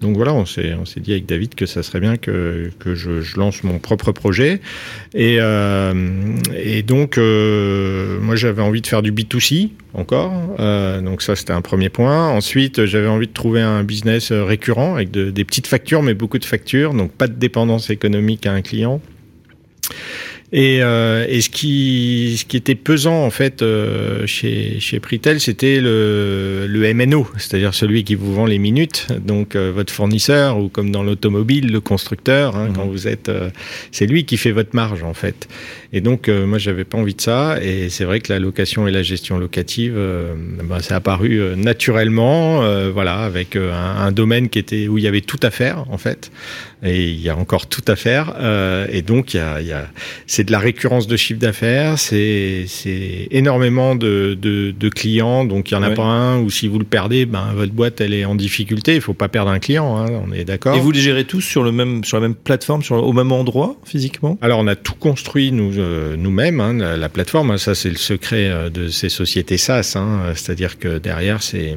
[0.00, 3.36] donc voilà, on s'est dit avec David que ça serait bien que que je, je
[3.36, 4.60] lance mon propre projet.
[5.14, 5.92] Et euh,
[6.56, 10.32] et donc euh, moi j'avais envie de faire du B2C encore.
[10.58, 12.28] Euh, donc ça c'était un premier point.
[12.28, 16.38] Ensuite j'avais envie de trouver un business récurrent avec de, des petites factures mais beaucoup
[16.38, 19.02] de factures, donc pas de dépendance économique à un client.
[20.52, 25.38] Et, euh, et, ce qui ce qui était pesant en fait euh, chez chez Pritel,
[25.38, 30.58] c'était le le MNO, c'est-à-dire celui qui vous vend les minutes, donc euh, votre fournisseur
[30.58, 32.56] ou comme dans l'automobile, le constructeur.
[32.56, 32.90] Hein, Quand mhm.
[32.90, 33.50] vous êtes, euh,
[33.92, 35.48] c'est lui qui fait votre marge en fait.
[35.92, 37.58] Et donc moi j'avais pas envie de ça.
[37.62, 39.98] Et c'est vrai que la location et la gestion locative,
[40.64, 45.08] bah, ça a apparu naturellement, voilà, avec un, un, domaine qui était où il y
[45.08, 46.30] avait tout à faire en fait.
[46.82, 48.34] Et il y a encore tout à faire.
[48.90, 49.86] et donc il y a, il y a
[50.26, 52.66] c'est de la récurrence de chiffre d'affaires, c'est
[53.30, 56.78] énormément de, de, de, clients, donc il n'y en a pas un, ou si vous
[56.78, 59.58] le perdez, ben, votre boîte elle est en difficulté, il ne faut pas perdre un
[59.58, 60.76] client, hein, on est d'accord.
[60.76, 63.32] Et vous les gérez tous sur, le même, sur la même plateforme, sur, au même
[63.32, 64.38] endroit physiquement?
[64.40, 67.96] Alors on a tout construit nous, euh, nous-mêmes, hein, la, plateforme, hein, ça c'est le
[67.96, 71.76] secret euh, de ces sociétés SaaS, hein, c'est-à-dire que derrière c'est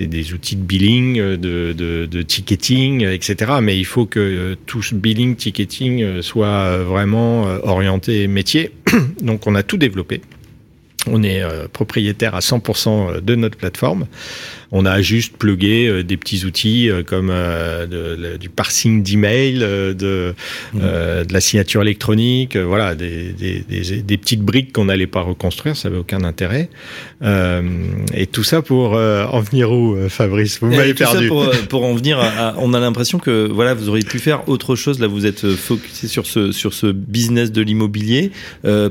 [0.00, 3.52] des outils de billing, euh, de, de, de, ticketing, etc.
[3.62, 4.17] Mais il faut que
[4.66, 8.72] tout ce billing, ticketing soit vraiment orienté métier.
[9.20, 10.20] Donc on a tout développé.
[11.06, 14.06] On est euh, propriétaire à 100% de notre plateforme.
[14.70, 20.34] On a juste plugué euh, des petits outils euh, comme euh, du parsing d'email, de,
[20.74, 20.78] mmh.
[20.78, 25.76] de la signature électronique, voilà, des, des, des, des, petites briques qu'on n'allait pas reconstruire,
[25.76, 26.68] ça n'avait aucun intérêt.
[27.22, 30.58] et tout ça pour en venir où, Fabrice?
[30.60, 31.24] Vous m'avez perdu.
[31.24, 34.48] Ça pour, pour, en venir, à, on a l'impression que voilà, vous auriez pu faire
[34.48, 35.00] autre chose.
[35.00, 38.32] Là, vous êtes focusé sur ce sur ce business de l'immobilier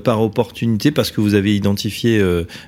[0.03, 2.21] par opportunité parce que vous avez identifié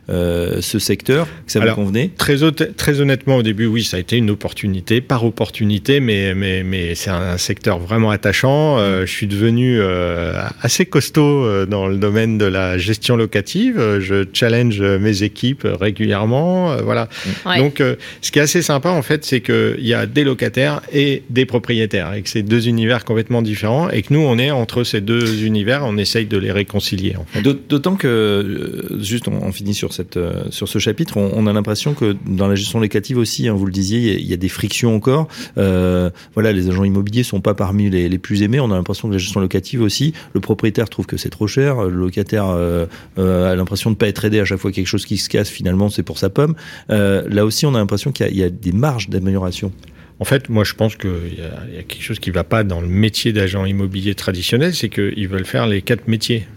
[0.09, 2.11] ce secteur, que ça vous convenait.
[2.17, 2.37] Très,
[2.75, 6.95] très honnêtement, au début, oui, ça a été une opportunité, par opportunité, mais, mais, mais
[6.95, 8.77] c'est un, secteur vraiment attachant.
[8.79, 13.99] Euh, je suis devenu euh, assez costaud euh, dans le domaine de la gestion locative.
[13.99, 16.77] Je challenge mes équipes régulièrement.
[16.77, 17.09] voilà.
[17.57, 17.81] Donc,
[18.21, 21.45] ce qui est assez sympa, en fait, c'est qu'il y a des locataires et des
[21.45, 25.01] propriétaires, et que c'est deux univers complètement différents, et que nous, on est entre ces
[25.01, 27.15] deux univers, on essaye de les réconcilier.
[27.17, 27.41] En fait.
[27.41, 32.15] D'autant que, juste, on, finit sur, cette, sur ce chapitre, on, on a l'impression que
[32.25, 35.27] dans la gestion locative aussi, hein, vous le disiez, il y, a des frictions encore.
[35.59, 38.59] Euh, voilà, les agents immobiliers sont pas parmi les, plus aimés.
[38.59, 41.83] On a l'impression que la gestion locative aussi, le propriétaire trouve que c'est trop cher,
[41.83, 42.87] le locataire euh,
[43.19, 45.49] euh, a l'impression de pas être aidé à chaque fois quelque chose qui se casse.
[45.49, 46.55] Finalement, c'est pour sa pomme.
[46.89, 49.71] là aussi, on a l'impression qu'il y, a des marges d'amélioration.
[50.19, 52.63] En fait, moi, je pense qu'il y, y, a quelque chose qui ne va pas
[52.63, 56.47] dans le métier d'agent immobilier traditionnel, c'est qu'ils veulent faire les quatre métiers,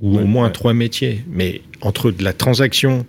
[0.00, 1.24] ou au moins trois métiers.
[1.28, 3.04] Mais entre de la transaction,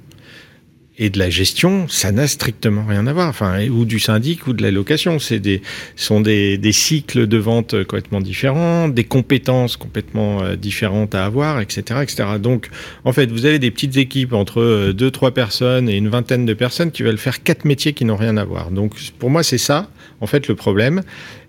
[0.98, 3.28] et de la gestion, ça n'a strictement rien à voir.
[3.28, 5.62] Enfin, ou du syndic ou de la location, c'est des
[5.96, 11.60] sont des, des cycles de vente complètement différents, des compétences complètement euh, différentes à avoir,
[11.60, 12.24] etc., etc.
[12.40, 12.70] Donc,
[13.04, 16.46] en fait, vous avez des petites équipes entre euh, deux, trois personnes et une vingtaine
[16.46, 18.72] de personnes qui veulent faire quatre métiers qui n'ont rien à voir.
[18.72, 19.90] Donc, pour moi, c'est ça,
[20.22, 21.02] en fait, le problème.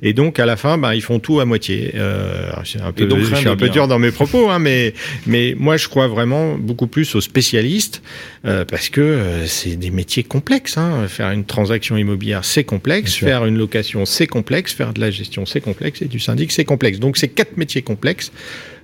[0.02, 1.92] Et donc, à la fin, bah, ils font tout à moitié.
[1.94, 2.50] Euh,
[2.82, 4.94] un peu, donc, je suis un peu dur dans mes propos, hein, mais
[5.26, 8.02] mais moi, je crois vraiment beaucoup plus aux spécialistes
[8.44, 10.76] euh, parce que euh, c'est des métiers complexes.
[10.76, 11.06] Hein.
[11.08, 13.14] Faire une transaction immobilière, c'est complexe.
[13.14, 14.72] Faire une location, c'est complexe.
[14.72, 16.02] Faire de la gestion, c'est complexe.
[16.02, 16.98] Et du syndic, c'est complexe.
[16.98, 18.32] Donc, c'est quatre métiers complexes.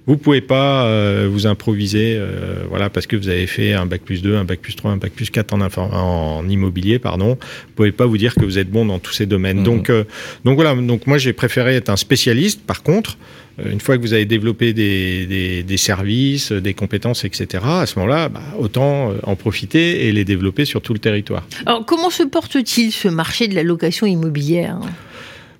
[0.06, 4.02] Vous pouvez pas euh, vous improviser, euh, voilà, parce que vous avez fait un bac
[4.02, 7.38] plus 2, un bac plus 3, un bac plus 4 en, en immobilier, pardon.
[7.68, 9.60] Vous pouvez pas vous dire que vous êtes bon dans tous ces domaines.
[9.60, 9.64] Mmh.
[9.64, 10.02] Donc, euh,
[10.44, 10.74] donc voilà.
[10.74, 12.62] Donc moi, j'ai préféré être un spécialiste.
[12.62, 13.16] Par contre,
[13.64, 17.96] une fois que vous avez développé des, des, des services, des compétences, etc., à ce
[18.00, 21.46] moment-là, bah, autant en profiter et les développer sur tout le territoire.
[21.66, 24.80] Alors, comment se porte-t-il ce marché de la location immobilière?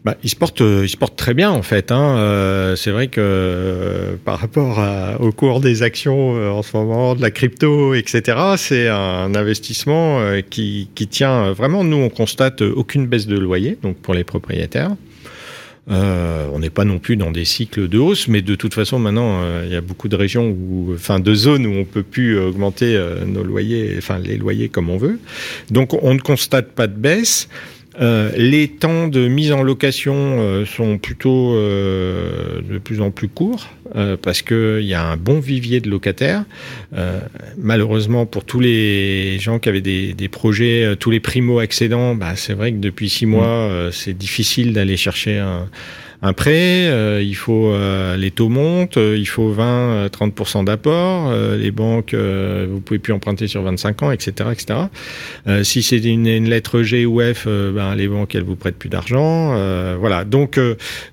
[0.04, 1.92] Bah, il se porte, il se porte très bien en fait.
[1.92, 2.16] Hein.
[2.18, 6.76] Euh, c'est vrai que euh, par rapport à, au cours des actions euh, en ce
[6.76, 11.84] moment, de la crypto, etc., c'est un investissement euh, qui, qui, tient vraiment.
[11.84, 14.96] Nous, on constate aucune baisse de loyer, donc pour les propriétaires.
[15.88, 19.40] on n'est pas non plus dans des cycles de hausse, mais de toute façon, maintenant,
[19.64, 23.00] il y a beaucoup de régions ou enfin, de zones où on peut plus augmenter
[23.26, 25.20] nos loyers, enfin, les loyers comme on veut.
[25.70, 27.48] Donc, on ne constate pas de baisse.
[28.00, 33.28] Euh, les temps de mise en location euh, sont plutôt euh, de plus en plus
[33.28, 36.44] courts euh, parce qu'il y a un bon vivier de locataires.
[36.96, 37.20] Euh,
[37.58, 42.54] malheureusement, pour tous les gens qui avaient des, des projets, tous les primo-accédants, bah, c'est
[42.54, 45.68] vrai que depuis six mois, euh, c'est difficile d'aller chercher un,
[46.22, 46.86] un prêt.
[46.86, 51.32] euh, il faut euh, les taux montent, euh, il faut 20-30% d'apport.
[51.56, 54.78] les banques, vous pouvez plus emprunter sur 25 ans, etc., etc.
[55.64, 59.54] Si c'est une, lettre G ou F, ben, les banques elles vous prêtent plus d'argent.
[59.98, 60.24] voilà.
[60.24, 60.58] Donc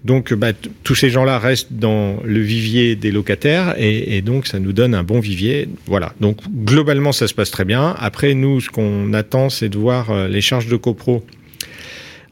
[0.03, 0.51] donc bah,
[0.83, 4.93] tous ces gens-là restent dans le vivier des locataires et, et donc ça nous donne
[4.93, 5.67] un bon vivier.
[5.87, 6.13] Voilà.
[6.19, 7.95] Donc globalement ça se passe très bien.
[7.99, 11.23] Après nous ce qu'on attend c'est de voir les charges de copro.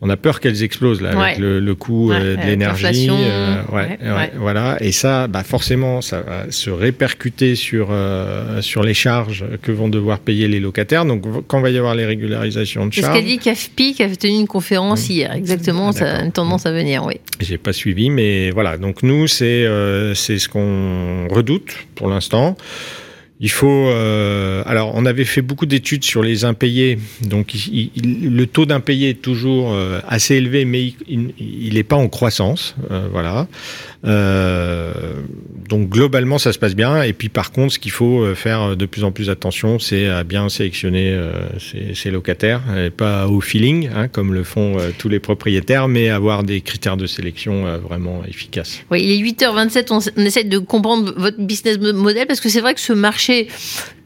[0.02, 3.10] On a peur qu'elles explosent là avec le, le coût Ouais, euh, de l'énergie.
[3.10, 4.78] euh, ouais, voilà.
[4.80, 9.90] Et ça, bah forcément, ça va se répercuter sur euh, sur les charges que vont
[9.90, 11.04] devoir payer les locataires.
[11.06, 14.04] Donc quand va y avoir les régularisations de C'est ce charges, qu'a dit CAFPI qui
[14.04, 15.34] a tenu une conférence hier.
[15.34, 17.16] Exactement, Ah, ça a une tendance à venir, oui.
[17.40, 18.78] J'ai pas suivi, mais voilà.
[18.78, 22.56] Donc nous, c'est euh, c'est ce qu'on redoute pour l'instant.
[23.39, 23.67] Il faut.
[23.89, 26.97] euh, alors, on avait fait beaucoup d'études sur les impayés.
[27.21, 32.76] Donc, le taux d'impayés est toujours euh, assez élevé, mais il n'est pas en croissance.
[32.89, 33.47] euh, voilà.
[35.68, 37.04] Euh, donc, globalement, ça se passe bien.
[37.04, 40.08] Et puis, par contre, ce qu'il faut euh, faire de plus en plus attention, c'est
[40.08, 41.32] à bien sélectionner euh,
[41.94, 46.10] ses, locataires, et pas au feeling, hein, comme le font euh, tous les propriétaires, mais
[46.10, 48.80] avoir des critères de sélection euh, vraiment efficaces.
[48.92, 52.50] Oui, il est 8h27, on, on essaie de comprendre votre business mo- model parce que
[52.50, 53.48] c'est vrai que ce marché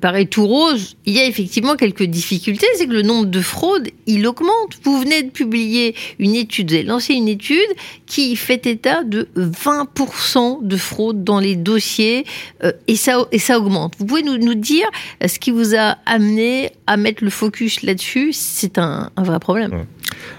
[0.01, 0.97] paraît tout rose.
[1.05, 4.79] Il y a effectivement quelques difficultés, c'est que le nombre de fraudes, il augmente.
[4.83, 7.59] Vous venez de publier une étude, vous avez lancé une étude
[8.07, 12.25] qui fait état de 20% de fraude dans les dossiers
[12.63, 13.19] euh, et, ça,
[13.57, 13.93] augmente.
[13.97, 14.89] Vous pouvez nous, dire
[15.25, 18.33] ce qui vous a amené à mettre le focus là-dessus?
[18.33, 19.85] C'est un, vrai problème.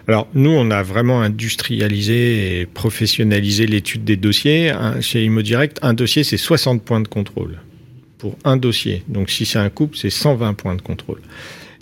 [0.08, 4.72] Alors, nous, on a vraiment industrialisé et professionnalisé l'étude des dossiers.
[5.00, 7.60] Chez ImoDirect, un dossier, c'est 60 points de contrôle
[8.22, 9.02] pour un dossier.
[9.08, 11.18] Donc, si c'est un couple, c'est 120 points de contrôle.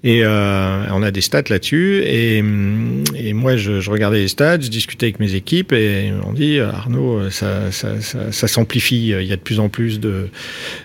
[0.03, 2.01] Et euh, on a des stats là-dessus.
[2.03, 6.59] Et, et moi, je, regardais les stats, je discutais avec mes équipes et on dit
[6.61, 9.09] Arnaud, ça, ça, s'amplifie.
[9.11, 10.29] Il y a de plus en plus de,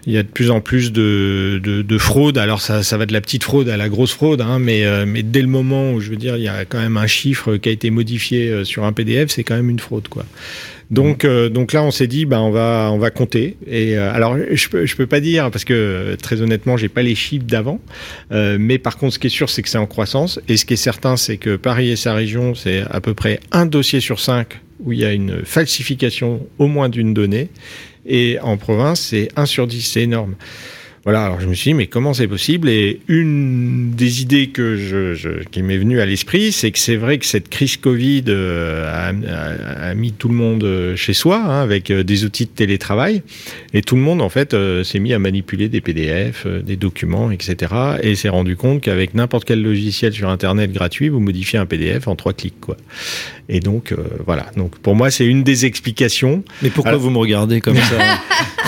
[0.06, 2.38] il y a de plus en plus de, de, de fraude.
[2.38, 5.24] Alors ça, va de la petite fraude à la grosse fraude, hein, mais, euh, mais
[5.24, 7.70] dès le moment où je veux dire, il y a quand même un chiffre qui
[7.70, 10.26] a été modifié euh, sur un PDF, c'est quand même une fraude, quoi.
[10.91, 13.58] Donc, euh, donc là, on s'est dit, ben, on va, on va compter.
[13.67, 16.89] Et euh, alors, je peux, je peux pas dire parce que euh, très honnêtement, j'ai
[16.89, 17.80] pas les chiffres d'avant.
[18.32, 20.39] Euh, mais par contre, ce qui est sûr, c'est que c'est en croissance.
[20.48, 23.39] Et ce qui est certain, c'est que Paris et sa région, c'est à peu près
[23.52, 27.50] un dossier sur cinq où il y a une falsification au moins d'une donnée.
[28.06, 30.36] Et en province, c'est 1 sur 10, c'est énorme.
[31.06, 32.68] Voilà, alors je me suis dit, mais comment c'est possible?
[32.68, 36.96] Et une des idées que je, je- qui m'est venue à l'esprit, c'est que c'est
[36.96, 41.13] vrai que cette crise Covid euh, a, a- a mis tout le monde euh, chez
[41.13, 43.22] soi, hein, avec euh, des outils de télétravail,
[43.76, 46.76] et tout le monde, en fait, euh, s'est mis à manipuler des PDF, euh, des
[46.76, 51.60] documents, etc., et s'est rendu compte qu'avec n'importe quel logiciel sur Internet gratuit, vous modifiez
[51.60, 52.78] un PDF en trois clics, quoi.
[53.48, 54.48] Et donc, euh, voilà.
[54.58, 56.44] Donc, pour moi, c'est une des explications.
[56.63, 58.00] Mais pourquoi Alors- vous me regardez comme ça?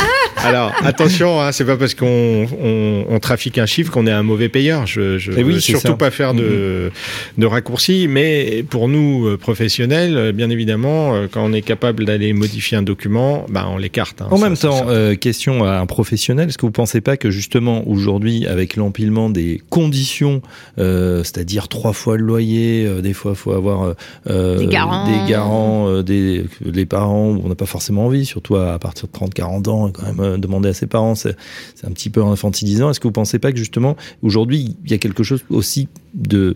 [0.47, 4.23] Alors attention, hein, c'est pas parce qu'on on, on trafique un chiffre qu'on est un
[4.23, 4.88] mauvais payeur.
[4.88, 5.93] Je, je oui, veux surtout ça.
[5.93, 6.91] pas faire de,
[7.38, 12.05] de raccourcis, mais pour nous euh, professionnels, euh, bien évidemment, euh, quand on est capable
[12.05, 14.21] d'aller modifier un document, bah on l'écarte.
[14.21, 17.17] hein, En ça, même temps, euh, question à un professionnel, est-ce que vous pensez pas
[17.17, 20.41] que justement aujourd'hui, avec l'empilement des conditions,
[20.79, 23.93] euh, c'est-à-dire trois fois le loyer, euh, des fois il faut avoir
[24.29, 25.05] euh, Des garants.
[25.07, 29.07] des, garants, euh, des les parents, on n'a pas forcément envie, surtout à, à partir
[29.07, 31.36] de 30-40 ans, quand même euh, demander à ses parents, c'est
[31.84, 32.89] un petit peu infantilisant.
[32.89, 36.56] Est-ce que vous pensez pas que justement aujourd'hui il y a quelque chose aussi de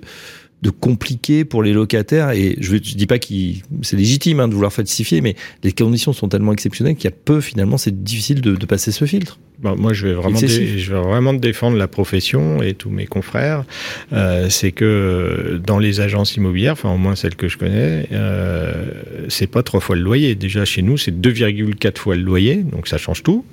[0.61, 3.25] de compliqué pour les locataires et je, je dis pas que
[3.81, 7.15] c'est légitime hein, de vouloir falsifier mais les conditions sont tellement exceptionnelles qu'il y a
[7.15, 10.93] peu finalement c'est difficile de, de passer ce filtre Bah, moi, je vais vraiment, je
[10.93, 13.63] vais vraiment défendre la profession et tous mes confrères.
[14.11, 18.73] Euh, c'est que dans les agences immobilières, enfin au moins celles que je connais, euh,
[19.29, 20.33] c'est pas trois fois le loyer.
[20.33, 23.45] Déjà chez nous, c'est 2,4 fois le loyer, donc ça change tout.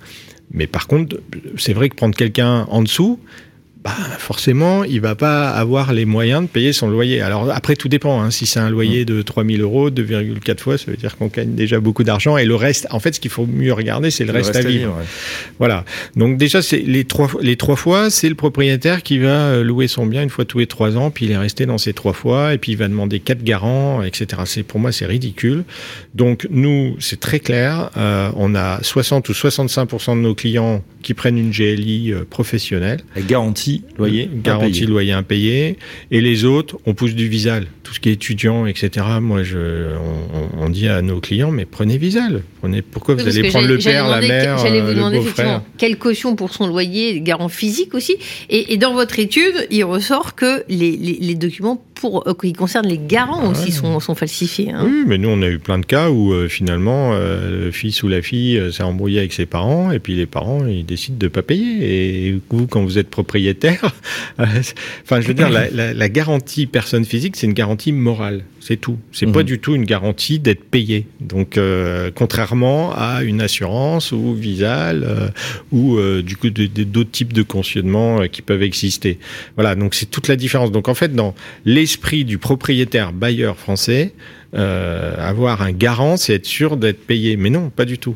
[0.51, 1.21] Mais par contre,
[1.59, 3.21] c'est vrai que prendre quelqu'un en dessous,
[3.85, 7.21] bah, forcément, il va pas avoir les moyens de payer son loyer.
[7.21, 8.21] Alors après, tout dépend.
[8.21, 8.31] Hein.
[8.31, 11.79] Si c'est un loyer de 3000 euros, 2,4 fois, ça veut dire qu'on gagne déjà
[11.79, 12.37] beaucoup d'argent.
[12.37, 14.97] Et le reste, en fait, ce qu'il faut mieux regarder, c'est le, reste, à vivre.
[14.99, 15.05] ouais.
[15.59, 15.85] Voilà.
[16.17, 19.87] Donc déjà, c'est les trois les trois fois, c'est le propriétaire qui va euh, louer
[19.87, 22.12] son bien une fois tous les trois ans, puis il est resté dans ces trois
[22.12, 24.43] fois, et puis il va demander quatre garants, etc.
[24.47, 25.64] C'est pour moi c'est ridicule.
[26.14, 27.91] Donc nous, c'est très clair.
[27.97, 33.01] euh, on a 60 ou 65% de nos clients qui prennent une GLI euh, professionnelle.
[33.14, 35.76] la garantie garantie loyer, garantie loyer impayé.
[36.11, 37.66] Et les autres, on pousse du Visal.
[37.83, 39.07] Tout ce qui est étudiant, etc.
[39.20, 39.96] Moi, je,
[40.59, 42.42] on, dit à nos clients, mais prenez Visal.
[42.61, 45.96] Prenez, pourquoi vous allez prendre le père, la mère, J'allais vous euh, demander effectivement quelle
[45.96, 48.16] caution pour son loyer, garant physique aussi.
[48.50, 52.98] Et, dans votre étude, il ressort que les, les, documents pour, euh, qui concernent les
[52.98, 54.70] garants ah aussi sont, sont, falsifiés.
[54.70, 54.82] Hein.
[54.84, 58.08] Oui, mais nous, on a eu plein de cas où euh, finalement, le fils ou
[58.08, 61.28] la fille s'est embrouillé avec ses parents et puis les parents, ils décident de ne
[61.28, 62.28] pas payer.
[62.28, 63.92] Et vous, quand vous êtes propriétaire,
[64.38, 68.98] enfin, je veux dire, la, la garantie personne physique, c'est une garantie morale, c'est tout.
[69.12, 69.46] C'est pas mhm.
[69.46, 71.06] du tout une garantie d'être payé.
[71.20, 75.28] Donc, euh, contrairement à une assurance ou Visal euh,
[75.72, 79.18] ou euh, du coup d'autres types de cautionnement qui peuvent exister.
[79.56, 80.70] Voilà, donc c'est toute la différence.
[80.70, 81.34] Donc en fait, dans
[81.88, 84.12] l'esprit du propriétaire bailleur français,
[84.53, 87.38] avoir un garant, c'est être sûr d'être payé.
[87.38, 88.14] Mais non, pas du tout.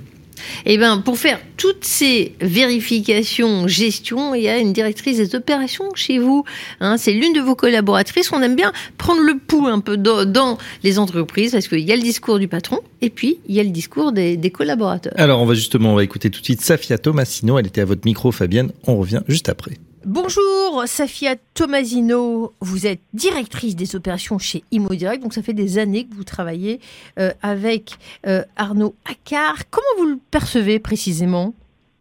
[0.67, 5.87] Eh bien, pour faire toutes ces vérifications, gestion, il y a une directrice des opérations
[5.95, 6.45] chez vous.
[6.81, 6.97] Hein.
[6.99, 8.31] c'est l'une de vos collaboratrices.
[8.33, 11.97] On aime bien prendre le pouls un peu dans, les entreprises parce qu'il y a
[11.97, 15.15] le discours du patron et puis il y a le discours des, des collaborateurs.
[15.17, 17.59] Alors, on va justement on va écouter tout de suite Safia Tomasino.
[17.59, 18.73] Elle était à votre micro, Fabienne.
[18.87, 19.79] On revient juste après.
[20.05, 22.53] Bonjour, Safia Tomasino.
[22.61, 25.23] Vous êtes directrice des opérations chez ImoDirect.
[25.23, 26.81] Donc, ça fait des années que vous travaillez
[27.21, 27.93] euh, avec
[28.27, 29.59] euh, Arnaud Accard.
[29.71, 31.55] Comment vous le percevez précisément?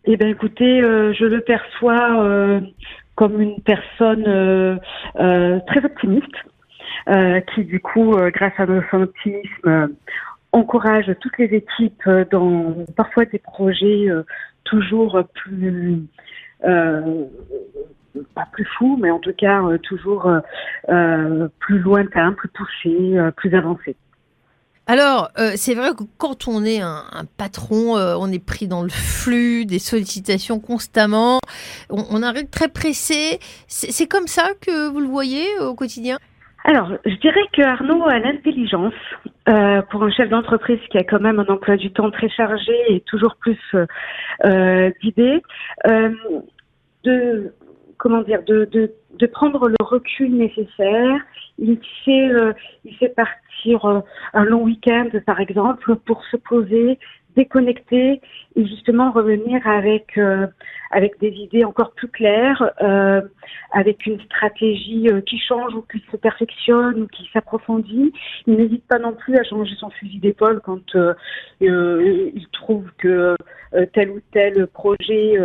[0.06, 2.62] Eh bien, écoutez, euh, je le perçois
[3.14, 4.80] comme une personne
[5.14, 6.36] très optimiste,
[7.54, 9.90] qui, du coup, grâce à son optimisme,
[10.54, 14.08] encourage toutes les équipes dans parfois des projets
[14.64, 16.08] toujours plus
[16.62, 20.32] pas plus fou, mais en tout cas euh, toujours
[20.90, 23.96] euh, plus lointain, plus poussé, plus avancé.
[24.88, 27.06] Alors, c'est vrai que quand on est un,
[27.38, 31.40] patron, on est pris dans le flux des sollicitations constamment,
[31.90, 33.40] on, arrive très pressé.
[33.68, 36.18] C'est comme ça que vous le voyez au quotidien?
[36.64, 38.94] Alors, je dirais que Arnaud a l'intelligence
[39.90, 43.00] pour un chef d'entreprise qui a quand même un emploi du temps très chargé et
[43.02, 43.58] toujours plus
[45.02, 45.42] d'idées
[47.04, 47.54] de
[47.98, 51.20] comment dire de, de, de, prendre le recul nécessaire.
[51.58, 52.54] Il fait euh,
[52.86, 54.00] il fait partir euh,
[54.34, 56.98] un long week-end par exemple pour se poser,
[57.36, 58.22] déconnecter
[58.56, 60.48] et justement revenir avec euh,
[60.92, 63.22] avec des idées encore plus claires, euh,
[63.72, 68.12] avec une stratégie euh, qui change ou qui se perfectionne ou qui s'approfondit.
[68.46, 70.96] Il n'hésite pas non plus à changer son fusil d'épaule quand
[71.62, 73.36] il trouve que
[73.94, 75.38] tel ou tel projet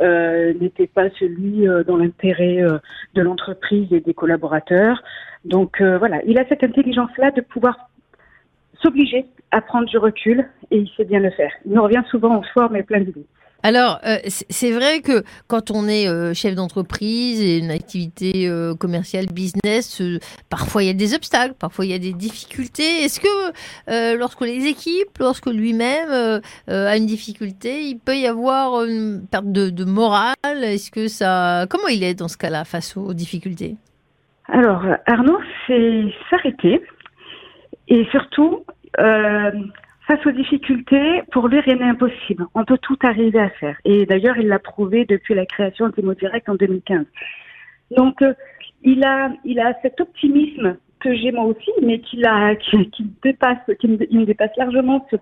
[0.00, 2.62] n'était pas celui dans l'intérêt
[3.14, 5.02] de l'entreprise et des collaborateurs.
[5.44, 7.76] Donc voilà, il a cette intelligence-là de pouvoir
[8.82, 11.52] s'obliger à prendre du recul et il sait bien le faire.
[11.66, 13.26] Il nous revient souvent en forme et plein d'idées.
[13.64, 18.74] Alors, euh, c'est vrai que quand on est euh, chef d'entreprise et une activité euh,
[18.74, 20.02] commerciale, business,
[20.50, 23.04] parfois il y a des obstacles, parfois il y a des difficultés.
[23.04, 29.26] Est-ce que lorsque les équipes, lorsque lui-même a une difficulté, il peut y avoir une
[29.30, 30.34] perte de, de morale?
[30.44, 33.76] Est-ce que ça, comment il est dans ce cas-là face aux difficultés?
[34.48, 35.38] Alors, Arnaud,
[35.68, 36.82] c'est s'arrêter
[37.88, 38.64] et surtout,
[38.98, 39.50] euh,
[40.06, 42.46] face aux difficultés, pour lui, rien n'est impossible.
[42.54, 43.76] On peut tout arriver à faire.
[43.84, 47.06] Et d'ailleurs, il l'a prouvé depuis la création de Direct en 2015.
[47.96, 48.34] Donc, euh,
[48.82, 53.06] il a, il a cet optimisme que j'ai moi aussi, mais qui, a, qui, qui
[53.22, 55.20] dépasse, qui me, il me dépasse largement sur,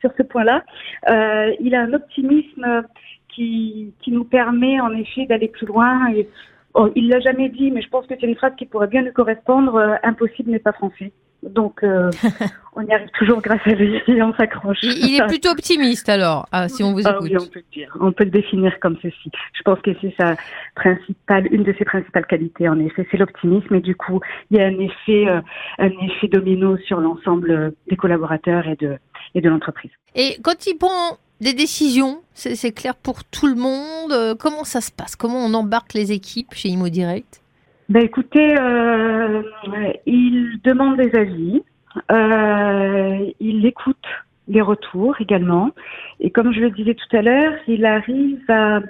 [0.00, 0.62] sur ce point-là.
[1.08, 2.84] Euh, il a un optimisme
[3.28, 6.12] qui, qui nous permet en effet d'aller plus loin.
[6.12, 6.28] Et,
[6.74, 9.02] oh, il l'a jamais dit, mais je pense que c'est une phrase qui pourrait bien
[9.02, 9.76] nous correspondre.
[9.76, 11.12] Euh, impossible n'est pas français.
[11.42, 12.10] Donc, euh,
[12.76, 14.78] on y arrive toujours grâce à lui et on s'accroche.
[14.82, 17.30] Il, est plutôt optimiste alors, ah, si on vous ah écoute.
[17.30, 17.96] oui, on peut le dire.
[18.00, 19.30] On peut le définir comme ceci.
[19.52, 20.36] Je pense que c'est sa
[20.74, 22.68] principale, une de ses principales qualités.
[22.68, 25.40] En effet, c'est l'optimisme et du coup, il y a un effet, euh,
[25.78, 28.98] un effet domino sur l'ensemble des collaborateurs et de
[29.34, 29.90] et de l'entreprise.
[30.14, 34.12] Et quand il prend des décisions, c'est clair pour tout le monde.
[34.12, 35.16] Euh, comment ça se passe?
[35.16, 37.41] Comment on embarque les équipes chez Imo Direct?
[37.92, 39.42] Ben écoutez, euh,
[40.06, 41.62] il demande des avis,
[42.10, 44.06] euh, il écoute
[44.48, 45.72] les retours également,
[46.18, 48.80] et comme je le disais tout à l'heure, il arrive à,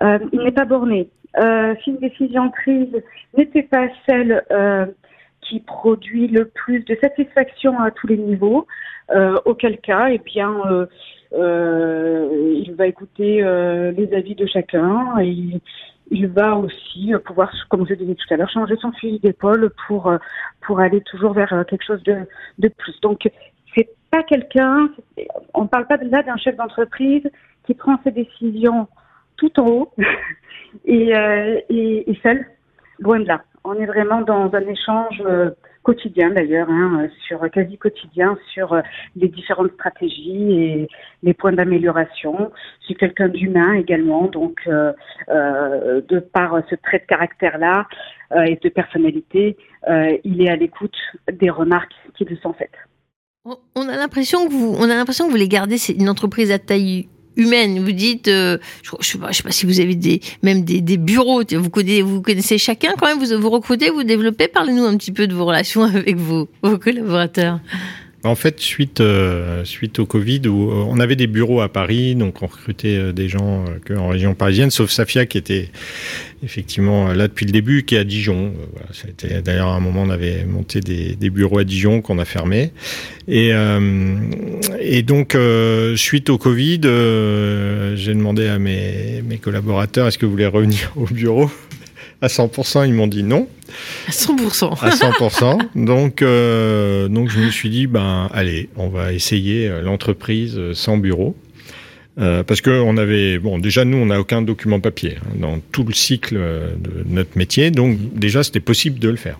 [0.00, 1.10] euh, il n'est pas borné.
[1.84, 3.02] Si une décision prise
[3.36, 4.42] n'était pas celle
[5.42, 8.66] qui produit le plus de satisfaction à tous les niveaux,
[9.44, 10.56] auquel cas, eh bien,
[11.32, 13.42] il va écouter
[13.96, 15.60] les avis de chacun et
[16.10, 20.08] il va aussi pouvoir, comme je disais tout à l'heure, changer son fusil d'épaule pour
[20.08, 20.18] euh,
[20.66, 22.26] pour aller toujours vers euh, quelque chose de,
[22.58, 23.00] de plus.
[23.00, 23.28] Donc
[23.74, 24.88] c'est pas quelqu'un,
[25.54, 27.22] on parle pas là d'un chef d'entreprise
[27.64, 28.88] qui prend ses décisions
[29.36, 29.92] tout en haut
[30.84, 31.12] et,
[31.68, 32.44] et, et seul,
[32.98, 33.42] loin de là.
[33.64, 35.22] On est vraiment dans un échange
[35.82, 38.80] quotidien d'ailleurs, hein, sur quasi quotidien, sur euh,
[39.16, 40.88] les différentes stratégies et
[41.22, 42.52] les points d'amélioration.
[42.86, 44.92] C'est quelqu'un d'humain également, donc euh,
[45.28, 47.86] euh, de par ce trait de caractère-là
[48.46, 49.56] et de personnalité,
[50.22, 50.94] il est à l'écoute
[51.32, 52.70] des remarques qui lui sont faites.
[53.44, 56.60] On a l'impression que vous, on a l'impression que vous voulez garder une entreprise à
[56.60, 57.82] taille humaine.
[57.82, 60.96] Vous dites, euh, je, ne sais pas, sais pas si vous avez des, même des,
[60.96, 61.42] bureaux.
[61.50, 63.18] Vous connaissez, vous connaissez chacun quand même.
[63.18, 64.48] Vous vous recrutez, vous développez.
[64.48, 67.60] Parlez-nous un petit peu de vos relations avec vos, vos collaborateurs.
[68.22, 72.42] En fait, suite, euh, suite au Covid, euh, on avait des bureaux à Paris, donc
[72.42, 75.70] on recrutait euh, des gens que en région parisienne, sauf Safia qui était
[76.42, 78.52] effectivement là depuis le début, qui est à Dijon.
[79.42, 82.72] D'ailleurs à un moment on avait monté des, bureaux à Dijon qu'on a fermés.
[83.26, 83.52] Et,
[84.80, 85.36] et donc
[85.96, 86.80] suite au Covid,
[87.94, 91.50] j'ai demandé à mes, mes collaborateurs est-ce que vous voulez revenir au bureau?
[92.22, 93.48] À 100%, ils m'ont dit non.
[94.06, 94.78] À 100%.
[94.82, 95.58] à 100%.
[95.74, 100.74] Donc, euh, donc je me suis dit, ben allez, on va essayer euh, l'entreprise euh,
[100.74, 101.36] sans bureau.
[102.18, 105.60] Euh, parce que on avait, bon, déjà nous, on n'a aucun document papier hein, dans
[105.72, 109.38] tout le cycle de notre métier, donc déjà c'était possible de le faire.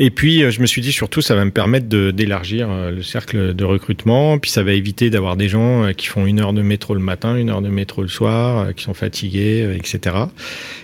[0.00, 3.02] Et puis, euh, je me suis dit surtout, ça va me permettre d'élargir euh, le
[3.02, 4.38] cercle de recrutement.
[4.38, 7.00] Puis, ça va éviter d'avoir des gens euh, qui font une heure de métro le
[7.00, 10.14] matin, une heure de métro le soir, qui sont fatigués, etc.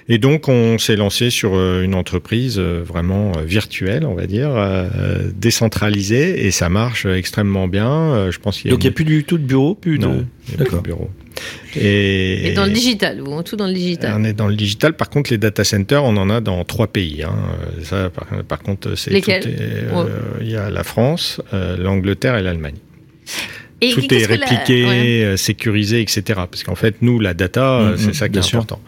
[0.09, 4.51] Et donc, on s'est lancé sur une entreprise vraiment virtuelle, on va dire,
[5.35, 8.31] décentralisée, et ça marche extrêmement bien.
[8.31, 10.25] Je pense qu'il donc, il n'y a plus du tout de bureau, plus de...
[10.57, 10.83] D'accord.
[10.83, 11.11] bureau.
[11.77, 14.95] Et, dans le digital, ou tout dans le digital On est dans le digital.
[14.95, 17.23] Par contre, les data centers, on en a dans trois pays.
[17.23, 17.35] Hein.
[17.83, 18.11] Ça,
[18.47, 20.07] par, contre, c'est Lesquels euh,
[20.41, 22.77] Il y a la France, euh, l'Angleterre et l'Allemagne
[23.81, 24.85] tout est répliqué,
[25.25, 26.23] euh, sécurisé, etc.
[26.51, 28.81] Parce qu'en fait, nous, la data, mm, c'est mm, ça qui est important.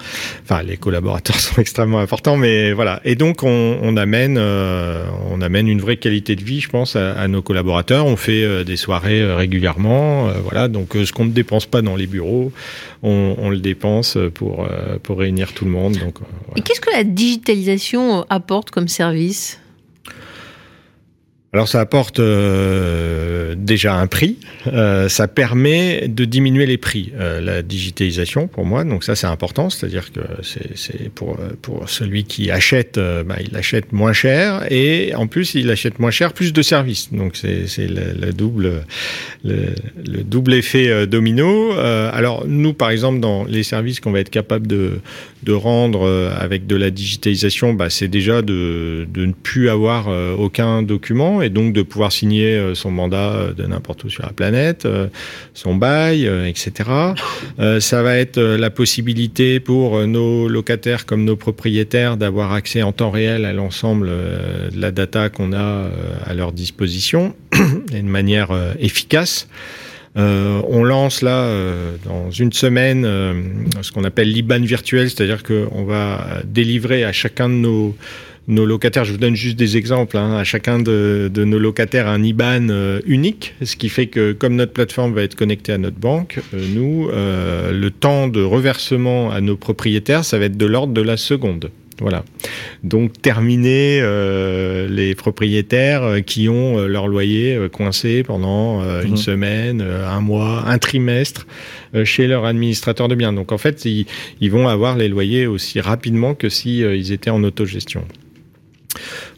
[0.45, 3.01] Enfin, les collaborateurs sont extrêmement importants, mais voilà.
[3.05, 6.97] Et donc, on, on amène, euh, on amène une vraie qualité de vie, je pense,
[6.97, 8.07] à, à nos collaborateurs.
[8.07, 10.69] On fait euh, des soirées régulièrement, voilà.
[10.69, 12.53] Donc, ce qu'on ne dépense pas dans les bureaux,
[13.03, 14.67] on, on le dépense pour
[15.03, 15.95] pour réunir tout le monde.
[15.99, 16.59] Donc, voilà.
[16.59, 19.59] Et qu'est-ce que la digitalisation apporte comme service?
[21.57, 24.37] Alors ça apporte euh, déjà un prix,
[24.67, 29.27] euh, ça permet de diminuer les prix, euh, la digitalisation pour moi, donc ça c'est
[29.27, 35.15] important, c'est-à-dire que c'est pour, pour celui qui achète, bah, il achète moins cher et
[35.15, 38.85] en plus il achète moins cher plus de services, donc c'est le, double,
[39.43, 39.73] le,
[40.25, 41.73] double effet domino.
[41.73, 45.01] alors nous par exemple dans les services qu'on va être capable de,
[45.43, 46.07] de rendre
[46.39, 51.51] avec de la digitalisation, bah, c'est déjà de, de ne plus avoir aucun document et
[51.51, 55.07] donc de pouvoir signer euh, son mandat euh, de n'importe où sur la planète, euh,
[55.55, 56.91] son bail, etc.
[57.81, 63.11] ça va être la possibilité pour nos locataires comme nos propriétaires d'avoir accès en temps
[63.11, 65.89] réel à l'ensemble de la data qu'on a
[66.25, 67.35] à leur disposition
[67.93, 68.49] et de manière
[68.81, 69.49] efficace.
[70.17, 71.51] on lance là
[72.05, 73.05] dans une semaine
[73.83, 77.97] ce qu'on appelle l'IBAN virtuel, c'est-à-dire qu'on va délivrer à chacun de nos
[78.49, 82.23] nos locataires, je vous donne juste des exemples, hein, à chacun de, nos locataires un
[82.23, 85.99] IBAN euh, unique, ce qui fait que comme notre plateforme va être connectée à notre
[85.99, 90.67] banque, euh, nous, euh, le temps de reversement à nos propriétaires, ça va être de
[90.67, 91.71] l'ordre de la seconde.
[91.99, 92.25] Voilà.
[92.85, 94.03] Donc terminer
[94.91, 99.17] les propriétaires qui ont leur loyer coincé pendant une mhm.
[99.17, 101.47] semaine, un mois, un trimestre
[102.05, 103.33] chez leur administrateur de biens.
[103.33, 104.05] Donc en fait, ils,
[104.43, 108.05] ils vont avoir les loyers aussi rapidement que s'ils ils étaient en autogestion.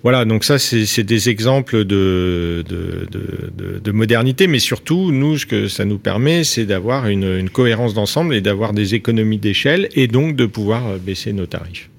[0.02, 5.84] Voilà, donc ça, c'est des exemples de, de, modernité, mais surtout, nous, ce que ça
[5.84, 10.46] nous permet, c'est d'avoir une, cohérence d'ensemble et d'avoir des économies d'échelle et donc de
[10.46, 11.90] pouvoir euh, baisser nos tarifs.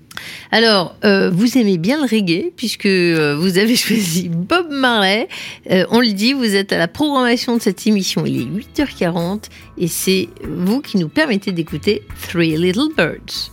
[0.52, 5.28] Alors, euh, vous aimez bien le reggae, puisque euh, vous avez choisi Bob Marley.
[5.92, 9.46] on le dit, vous êtes à la programmation de cette émission, il est 8h40,
[9.78, 13.52] et c'est vous qui nous permettez d'écouter Three Little Birds.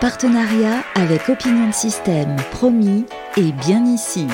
[0.00, 3.04] Partenariat avec Opinion Système, promis
[3.36, 4.26] et bien ici.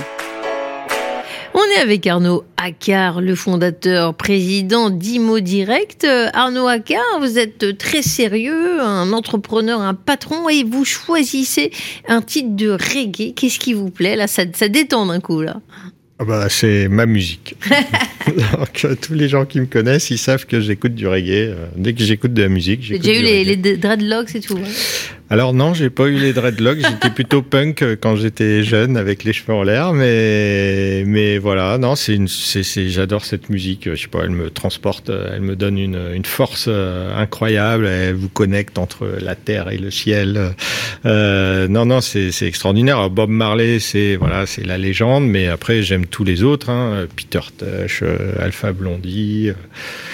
[1.52, 6.06] On est avec Arnaud Accard, le fondateur, président d'Imo Direct.
[6.32, 11.70] Arnaud Accard, vous êtes très sérieux, un entrepreneur, un patron, et vous choisissez
[12.08, 13.34] un titre de reggae.
[13.34, 15.60] Qu'est-ce qui vous plaît Là, ça, ça détend d'un coup, là.
[16.20, 17.56] Ah bah, c'est ma musique.
[18.26, 21.48] Donc, tous les gens qui me connaissent, ils savent que j'écoute du reggae.
[21.48, 23.62] Euh, Dès que j'écoute de la musique, J'ai j'écoute déjà eu du les, reggae.
[23.64, 24.56] les dreadlocks et tout.
[24.58, 24.68] hein.
[25.32, 26.80] Alors non, j'ai pas eu les dreadlocks.
[26.80, 29.92] J'étais plutôt punk quand j'étais jeune, avec les cheveux en l'air.
[29.92, 33.88] Mais mais voilà, non, c'est une, c'est, c'est- j'adore cette musique.
[33.94, 37.86] Je sais pas, elle me transporte, elle me donne une, une force euh, incroyable.
[37.86, 40.50] Elle vous connecte entre la terre et le ciel.
[41.06, 42.96] Euh, non, non, c'est, c'est extraordinaire.
[42.96, 45.28] Alors, Bob Marley, c'est voilà, c'est la légende.
[45.28, 46.70] Mais après, j'aime tous les autres.
[46.70, 47.06] Hein.
[47.14, 49.52] Peter Tosh, euh, Alpha Blondie, euh,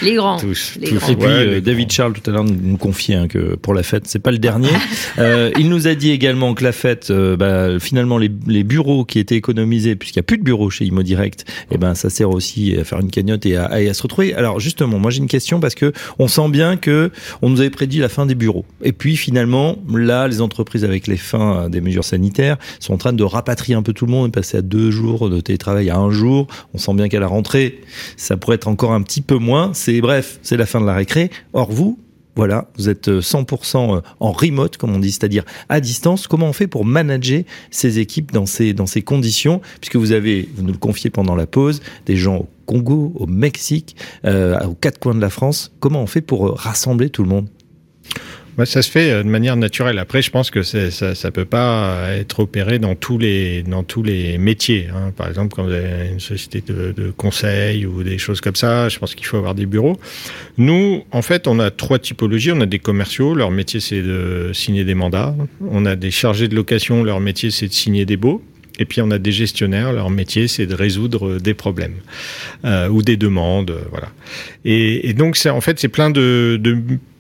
[0.02, 0.38] Les grands.
[0.38, 0.74] tous.
[0.78, 1.08] les tous grands.
[1.12, 1.94] Et puis ouais, euh, les David grands.
[1.94, 4.38] Charles tout à l'heure nous nous confiait hein, que pour la fête c'est pas le
[4.38, 4.68] dernier.
[5.18, 8.28] Euh, il nous a dit également que la fête, euh, bah, finalement les,
[8.64, 11.94] bureaux qui étaient économisés puisqu'il y a plus de bureaux chez Imo Direct, et ben
[11.94, 14.34] ça sert aussi à faire une cagnotte et à, à se retrouver.
[14.34, 17.11] Alors justement, moi j'ai une question parce que on sent bien que
[17.42, 18.64] on nous avait prédit la fin des bureaux.
[18.82, 23.12] Et puis finalement là, les entreprises avec les fins des mesures sanitaires sont en train
[23.12, 25.98] de rapatrier un peu tout le monde et passer à deux jours de télétravail à
[25.98, 26.46] un jour.
[26.74, 27.80] On sent bien qu'à la rentrée,
[28.16, 29.70] ça pourrait être encore un petit peu moins.
[29.74, 31.30] C'est bref, c'est la fin de la récré.
[31.52, 31.98] Or vous,
[32.37, 36.26] voilà, vous êtes euh, 100% en remote, comme on dit, c'est-à-dire à distance.
[36.26, 39.62] Comment on fait pour manager ces équipes dans ces, dans ces conditions?
[39.80, 43.26] Puisque vous avez, vous nous le confiez pendant la pause, des gens au Congo, au
[43.26, 45.72] Mexique, euh, aux quatre coins de la France.
[45.80, 47.49] Comment on fait pour euh, rassembler tout le monde?
[48.59, 49.98] Ouais, ça se fait euh, de manière naturelle.
[49.98, 54.02] Après, je pense que ça, ça peut pas être opéré dans tous les dans tous
[54.02, 54.88] les métiers.
[54.94, 55.12] hein.
[55.14, 58.88] Par exemple, quand vous avez une société de, de conseil ou des choses comme ça,
[58.88, 59.98] je pense qu'il faut avoir des bureaux.
[60.57, 62.52] Nous, en fait, on a trois typologies.
[62.52, 65.34] On a des commerciaux, leur métier c'est de signer des mandats.
[65.68, 68.42] On a des chargés de location, leur métier c'est de signer des baux.
[68.78, 71.94] Et puis on a des gestionnaires, leur métier c'est de résoudre des problèmes
[72.66, 74.09] euh, ou des demandes, voilà.
[74.66, 76.76] Et, et donc c'est en fait c'est plein de, de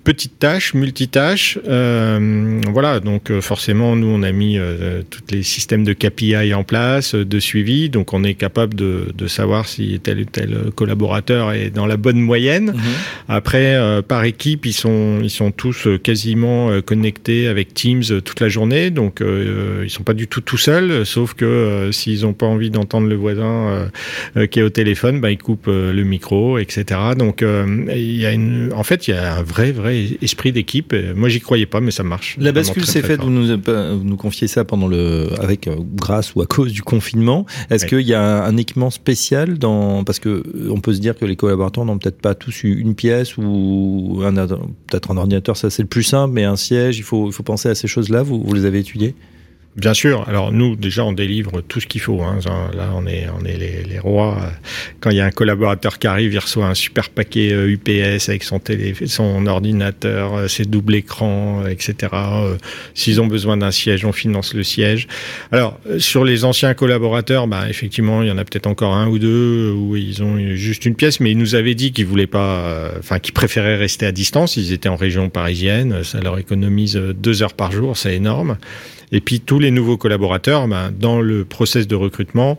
[0.06, 1.58] petites tâches, multitâches.
[1.66, 6.54] Euh, voilà, donc euh, forcément, nous, on a mis euh, tous les systèmes de KPI
[6.54, 10.24] en place, euh, de suivi, donc on est capable de, de savoir si tel ou
[10.24, 12.72] tel collaborateur est dans la bonne moyenne.
[13.28, 18.38] Après, euh, par équipe, ils sont, ils sont tous euh, quasiment connectés avec Teams toute
[18.38, 22.32] la journée, donc euh, ils sont pas du tout tout seuls, sauf que s'ils ont
[22.32, 23.88] pas envie d'entendre le voisin
[24.50, 27.00] qui est au téléphone, bah, ils coupent le micro, etc.
[27.18, 30.52] Donc, euh, il y a une, en fait, il y a un vrai, vrai esprit
[30.52, 30.92] d'équipe.
[30.92, 32.36] Euh, Moi, j'y croyais pas, mais ça marche.
[32.38, 36.34] La bascule s'est faite, vous nous, vous nous confiez ça pendant le, avec, euh, grâce
[36.34, 37.46] ou à cause du confinement.
[37.70, 41.00] Est-ce qu'il y a un, un équipement spécial dans, parce que euh, on peut se
[41.00, 44.20] dire que les collaborateurs n'ont peut-être pas tous eu une pièce ou
[44.88, 47.42] peut-être un ordinateur, ça c'est le plus simple, mais un siège, il faut, il faut
[47.42, 48.22] penser à ces choses-là.
[48.22, 49.14] Vous, vous les avez étudiées?
[49.76, 50.26] Bien sûr.
[50.26, 52.22] Alors nous, déjà, on délivre tout ce qu'il faut.
[52.22, 52.38] Hein.
[52.74, 54.38] Là, on est, on est les, les rois.
[55.00, 58.30] Quand il y a un collaborateur qui arrive, il reçoit un super paquet euh, UPS
[58.30, 61.94] avec son télé, son ordinateur, euh, ses doubles écrans, euh, etc.
[62.14, 62.56] Euh,
[62.94, 65.08] S'ils ont besoin d'un siège, on finance le siège.
[65.52, 69.08] Alors euh, sur les anciens collaborateurs, bah, effectivement, il y en a peut-être encore un
[69.08, 72.06] ou deux euh, où ils ont juste une pièce, mais ils nous avaient dit qu'ils
[72.06, 74.56] voulaient pas, euh, enfin, qu'ils préféraient rester à distance.
[74.56, 78.56] Ils étaient en région parisienne, ça leur économise euh, deux heures par jour, c'est énorme.
[79.12, 82.58] Et puis tous les nouveaux collaborateurs, ben, dans le process de recrutement,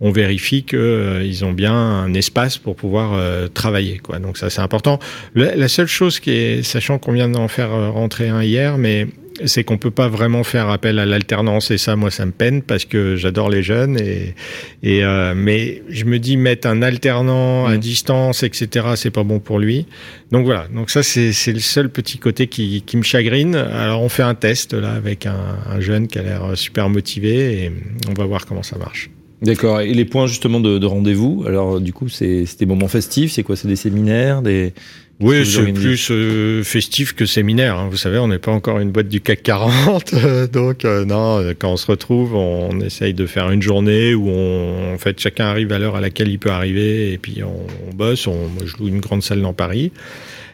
[0.00, 3.98] on vérifie qu'ils ont bien un espace pour pouvoir euh, travailler.
[3.98, 4.18] Quoi.
[4.18, 4.98] Donc ça c'est important.
[5.34, 8.76] La, la seule chose qui est, sachant qu'on vient d'en faire euh, rentrer un hier,
[8.76, 9.06] mais
[9.44, 12.62] c'est qu'on peut pas vraiment faire appel à l'alternance et ça moi ça me peine
[12.62, 14.34] parce que j'adore les jeunes et
[14.82, 17.78] et euh, mais je me dis mettre un alternant à Mm.
[17.78, 19.86] distance etc c'est pas bon pour lui
[20.32, 24.02] donc voilà donc ça c'est c'est le seul petit côté qui qui me chagrine alors
[24.02, 27.72] on fait un test là avec un, un jeune qui a l'air super motivé et
[28.08, 29.10] on va voir comment ça marche
[29.42, 29.82] D'accord.
[29.82, 31.44] Et les points justement de, de rendez-vous?
[31.46, 33.32] Alors du coup, c'est c'est des moments festifs?
[33.32, 33.54] C'est quoi?
[33.54, 34.72] C'est des séminaires, des.
[35.18, 37.76] Oui, c'est plus euh, festif que séminaire.
[37.78, 37.88] hein.
[37.90, 41.38] Vous savez, on n'est pas encore une boîte du CAC 40, euh, donc euh, non.
[41.40, 45.18] euh, Quand on se retrouve, on essaye de faire une journée où on, en fait,
[45.18, 48.26] chacun arrive à l'heure à laquelle il peut arriver, et puis on, on bosse.
[48.26, 49.90] On, moi, je loue une grande salle dans Paris,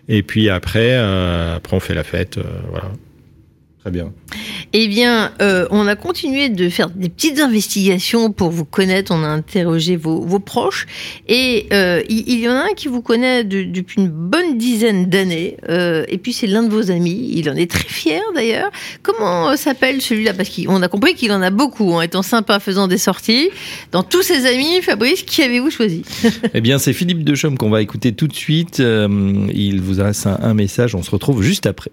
[0.09, 2.39] et puis après, euh, après on fait la fête.
[2.39, 2.93] euh, voilà.
[3.83, 4.13] Très bien.
[4.75, 9.11] Eh bien, euh, on a continué de faire des petites investigations pour vous connaître.
[9.13, 10.87] On a interrogé vos, vos proches.
[11.27, 14.57] Et euh, il, il y en a un qui vous connaît de- depuis une bonne
[14.57, 15.57] dizaine d'années.
[15.69, 17.33] Euh, et puis, c'est l'un de vos amis.
[17.35, 18.71] Il en est très fier, d'ailleurs.
[19.03, 20.33] Comment s'appelle celui-là?
[20.33, 23.51] Parce qu'on a compris qu'il en a beaucoup, en étant sympa, faisant des sorties.
[23.91, 26.03] Dans tous ses amis, Fabrice, qui avez-vous choisi?
[26.55, 28.79] Eh bien, c'est Philippe Dechaume qu'on va écouter tout de suite.
[28.79, 29.09] Euh,
[29.53, 30.95] il vous adresse un, un message.
[30.95, 31.91] On se retrouve juste après.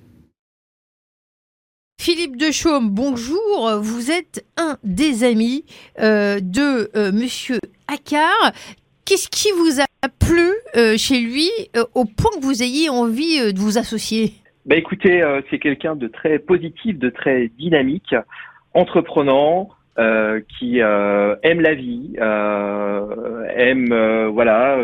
[2.01, 3.71] Philippe Dechaume, bonjour.
[3.81, 5.65] Vous êtes un des amis
[5.99, 7.59] euh, de euh, Monsieur
[7.93, 8.53] Accard.
[9.05, 11.49] Qu'est-ce qui vous a plu euh, chez lui
[11.95, 14.31] au point que vous ayez envie de vous associer?
[14.65, 18.15] Bah écoutez, c'est quelqu'un de très positif, de très dynamique,
[18.73, 22.15] entreprenant, qui aime la vie,
[23.57, 24.77] aime voilà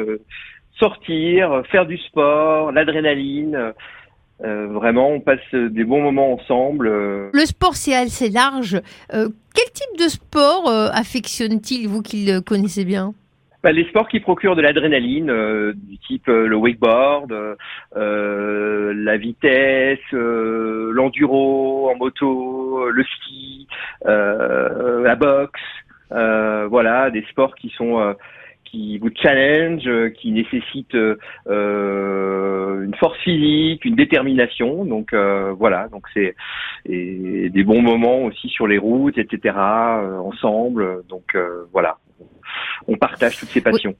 [0.78, 3.74] sortir, faire du sport, l'adrénaline.
[4.44, 6.88] Euh, vraiment, on passe des bons moments ensemble.
[6.88, 7.30] euh.
[7.34, 8.76] Le sport, c'est assez large.
[9.14, 13.14] Euh, quel type de sport euh, affectionne-t-il, vous qui le connaissez bien?
[13.64, 17.34] Bah, les sports qui procurent de l'adrénaline, du type le wakeboard,
[17.96, 23.68] la vitesse, l'enduro en moto, le ski,
[24.04, 25.62] la boxe,
[26.12, 28.16] voilà, des sports qui sont
[28.66, 34.86] qui vous challenge, euh, qui nécessitent euh, euh, une force physique, une détermination.
[34.86, 36.36] Donc euh, voilà, donc c'est
[36.86, 39.56] des bons moments aussi sur les routes, etc.
[39.56, 41.04] euh, ensemble.
[41.08, 41.38] Donc
[41.72, 41.98] voilà,
[42.88, 43.96] on partage toutes ces passions.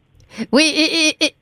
[0.52, 1.36] Oui, et, et, et,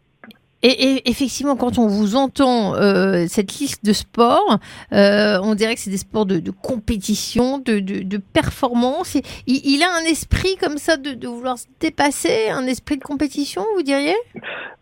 [0.64, 4.60] et- et effectivement, quand on vous entend euh, cette liste de sports,
[4.94, 9.16] euh, on dirait que c'est des sports de, de compétition, de, de, de performance.
[9.48, 13.64] Il, il a un esprit comme ça de, vouloir se dépasser, un esprit de compétition,
[13.76, 14.16] vous diriez?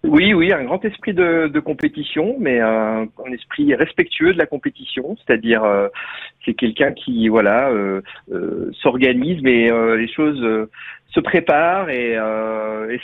[0.04, 4.48] Oui, oui, un grand esprit de, de compétition, mais un, un esprit respectueux de la
[4.48, 5.88] compétition, c'est-à-dire euh,
[6.46, 10.70] c'est quelqu'un qui voilà euh, euh, s'organise, mais euh, les choses euh,
[11.10, 13.00] se préparent et, euh, et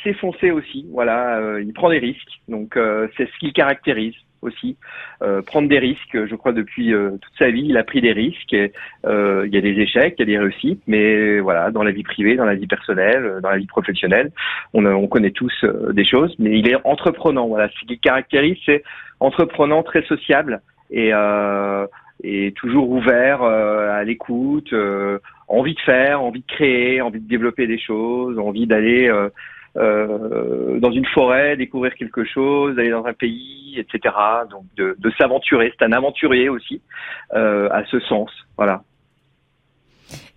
[0.51, 0.85] aussi.
[0.91, 2.79] Voilà, il prend des risques, donc
[3.17, 4.77] c'est ce qui le caractérise aussi.
[5.23, 8.13] Euh, prendre des risques, je crois depuis euh, toute sa vie, il a pris des
[8.13, 8.53] risques.
[8.53, 8.71] Et,
[9.05, 11.91] euh, il y a des échecs, il y a des réussites, mais voilà, dans la
[11.91, 14.31] vie privée, dans la vie personnelle, dans la vie professionnelle,
[14.73, 17.47] on, on connaît tous des choses, mais il est entreprenant.
[17.47, 18.83] Voilà, ce qui le caractérise, c'est
[19.19, 20.61] entreprenant, très sociable
[20.91, 21.11] et,
[22.23, 27.27] et toujours ouvert euh, à l'écoute, euh, envie de faire, envie de créer, envie de
[27.27, 33.13] développer des choses, envie d'aller euh, dans une forêt, découvrir quelque chose, d'aller dans un
[33.13, 34.15] pays, etc.
[34.49, 35.71] Donc de, de s'aventurer.
[35.77, 36.81] C'est un aventurier aussi,
[37.31, 38.31] à ce sens.
[38.57, 38.81] Voilà.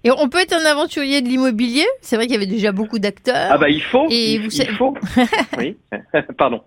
[0.03, 1.85] Et on peut être un aventurier de l'immobilier?
[2.01, 3.49] C'est vrai qu'il y avait déjà beaucoup d'acteurs.
[3.51, 4.07] Ah bah il faut.
[4.11, 4.97] Et il, vous il faut.
[5.59, 5.77] oui.
[6.39, 6.63] Pardon.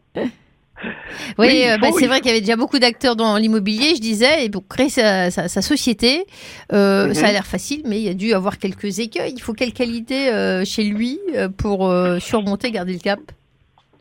[1.38, 4.02] Oui, euh, bah, faut, c'est vrai qu'il y avait déjà beaucoup d'acteurs dans l'immobilier, je
[4.02, 6.26] disais, et pour créer sa, sa- sa société,
[6.72, 7.14] euh, Mhm.
[7.14, 9.34] ça a l'air facile, mais il y a dû avoir quelques écueils.
[9.36, 11.20] Il faut quelle qualité euh, chez lui
[11.58, 13.20] pour surmonter, garder le cap?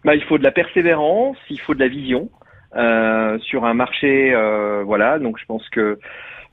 [0.04, 2.28] Bah, il faut de la persévérance, il faut de la vision
[3.44, 4.34] sur un marché,
[4.84, 5.18] voilà.
[5.18, 5.98] Donc je pense que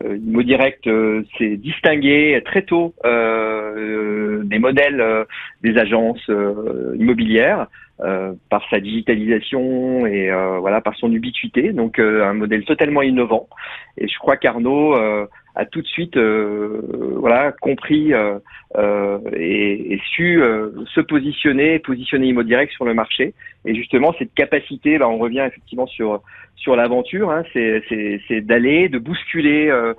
[0.04, 5.26] euh, Immo Direct euh, s'est distingué très tôt euh, des modèles euh,
[5.62, 7.68] des agences euh, immobilières
[8.02, 11.74] euh, par sa digitalisation et euh, voilà par son ubiquité.
[11.74, 13.50] Donc euh, un modèle totalement innovant.
[13.98, 15.28] Et je crois qu'Arnaud euh,
[15.60, 16.82] a tout de suite euh,
[17.18, 18.40] voilà compris euh,
[18.78, 23.34] euh, et, et su euh, se positionner, positionner Immo Direct sur le marché.
[23.66, 26.22] Et justement, cette capacité, là, on revient effectivement sur
[26.56, 29.94] sur l'aventure, hein, c'est c'est c'est d'aller, de bousculer euh,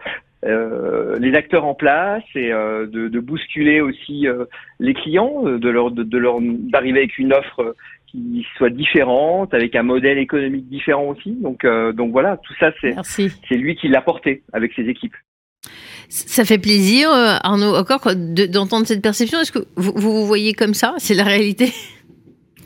[0.44, 4.44] euh, les acteurs en place et euh, de, de bousculer aussi euh,
[4.78, 7.74] les clients, de leur de, de leur d'arriver avec une offre
[8.06, 11.32] qui soit différente, avec un modèle économique différent aussi.
[11.32, 15.14] Donc euh, donc voilà, tout ça c'est lui qui l'a porté avec ses équipes.
[16.09, 19.41] Ça fait plaisir, euh, Arnaud, encore de- d'entendre cette perception.
[19.41, 20.95] Est-ce que vous, vous vous voyez comme ça?
[20.99, 21.72] C'est la réalité?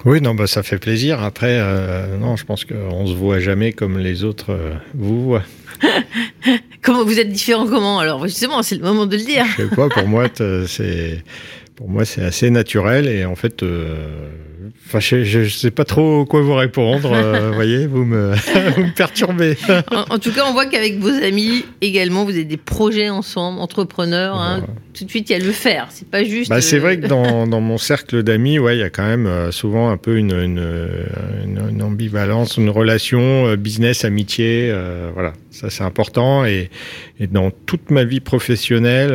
[0.04, 1.22] Oui, non, bah, ça fait plaisir.
[1.22, 5.44] Après, euh, non, je pense qu'on se voit jamais comme les autres euh, vous voient.
[6.82, 7.98] Comment vous êtes différent Comment?
[7.98, 9.44] Alors justement, c'est le moment de le dire.
[9.56, 10.26] Je sais pas, pour moi,
[10.66, 11.22] c'est,
[11.76, 14.28] pour moi, c'est assez naturel et en fait, euh,
[14.86, 17.12] enfin, je, je sais pas trop quoi vous répondre.
[17.12, 18.32] euh, vous voyez, vous me,
[18.76, 19.56] vous me perturbez.
[19.90, 23.60] En, en tout cas, on voit qu'avec vos amis également, vous avez des projets ensemble,
[23.60, 24.36] entrepreneurs.
[24.36, 24.58] hein.
[24.60, 24.74] Voilà.
[24.96, 25.88] Tout de suite, il y a le faire.
[25.90, 26.48] C'est pas juste.
[26.50, 29.06] Bah, c'est euh, vrai que dans, dans mon cercle d'amis, ouais, il y a quand
[29.06, 30.64] même euh, souvent un peu une, une,
[31.44, 34.72] une, une ambivalence, une relation business, amitié,
[35.14, 36.44] voilà, ça c'est important.
[36.44, 36.70] Et,
[37.18, 39.10] et dans toute ma vie professionnelle,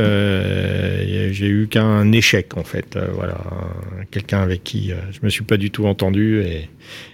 [1.32, 5.58] j'ai eu qu'un échec en fait, voilà, un- quelqu'un avec qui je me suis pas
[5.58, 6.70] du tout entendu et,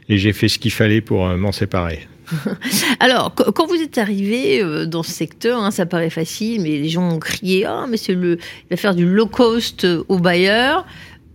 [0.09, 2.07] et j'ai fait ce qu'il fallait pour euh, m'en séparer.
[2.99, 6.69] Alors, qu- quand vous êtes arrivé euh, dans ce secteur, hein, ça paraît facile, mais
[6.69, 10.03] les gens ont crié Ah, mais c'est le, il va faire du low cost euh,
[10.07, 10.85] au bailleur.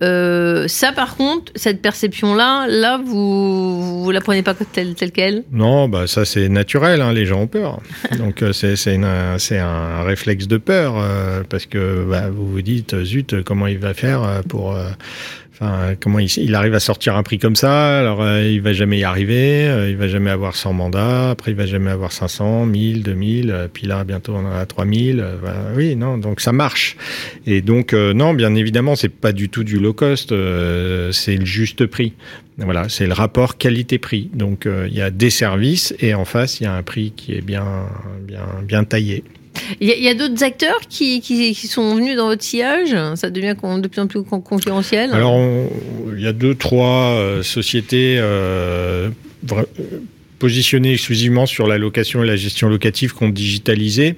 [0.02, 5.44] Euh, ça, par contre, cette perception-là, là, vous, vous la prenez pas telle, telle qu'elle?
[5.52, 7.02] Non, bah ça c'est naturel.
[7.02, 7.80] Hein, les gens ont peur.
[8.18, 8.88] Donc c'est
[9.58, 13.92] un réflexe de peur euh, parce que bah, vous vous dites zut comment il va
[13.92, 14.88] faire pour euh,
[16.00, 17.98] Comment il, il arrive à sortir un prix comme ça?
[18.00, 19.68] Alors, euh, il va jamais y arriver.
[19.68, 21.30] euh, il va jamais avoir 100 mandats.
[21.30, 23.50] Après, il va jamais avoir 500, 1000, 2000.
[23.50, 25.20] euh, puis là, bientôt, on en a 3000.
[25.20, 25.58] euh, voilà.
[25.76, 26.16] oui, non.
[26.16, 26.96] Donc, ça marche.
[27.46, 30.32] Et donc, euh, non, bien évidemment, c'est pas du tout du low cost.
[30.32, 32.14] euh, c'est le juste prix.
[32.56, 34.30] Voilà, c'est le rapport qualité-prix.
[34.34, 37.12] Donc, euh, il y a des services et en face, il y a un prix
[37.16, 37.64] qui est bien,
[38.22, 39.24] bien, bien taillé.
[39.80, 44.00] Il y a, d'autres acteurs qui, sont venus dans votre sillage Ça devient de plus
[44.00, 45.38] en plus con- concurrentiel Alors,
[46.16, 49.10] il y a deux, trois euh, sociétés euh,
[50.40, 54.16] positionnées exclusivement sur la location et la gestion locative qu'on digitalisé.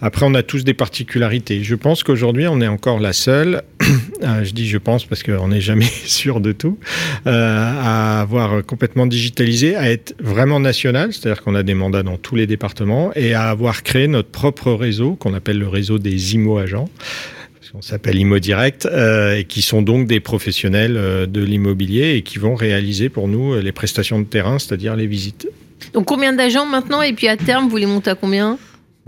[0.00, 1.62] Après, on a tous des particularités.
[1.62, 3.62] Je pense qu'aujourd'hui, on est encore la seule,
[4.22, 6.78] euh, je dis je pense parce qu'on n'est jamais sûr de tout,
[7.26, 12.16] euh, à avoir complètement digitalisé, à être vraiment national, c'est-à-dire qu'on a des mandats dans
[12.16, 16.34] tous les départements, et à avoir créé notre propre réseau, qu'on appelle le réseau des
[16.34, 16.88] IMO-agents
[17.74, 22.22] on s'appelle Imo Direct, euh, et qui sont donc des professionnels euh, de l'immobilier et
[22.22, 25.48] qui vont réaliser pour nous euh, les prestations de terrain, c'est-à-dire les visites.
[25.92, 28.58] Donc combien d'agents maintenant Et puis à terme, vous les montez à combien?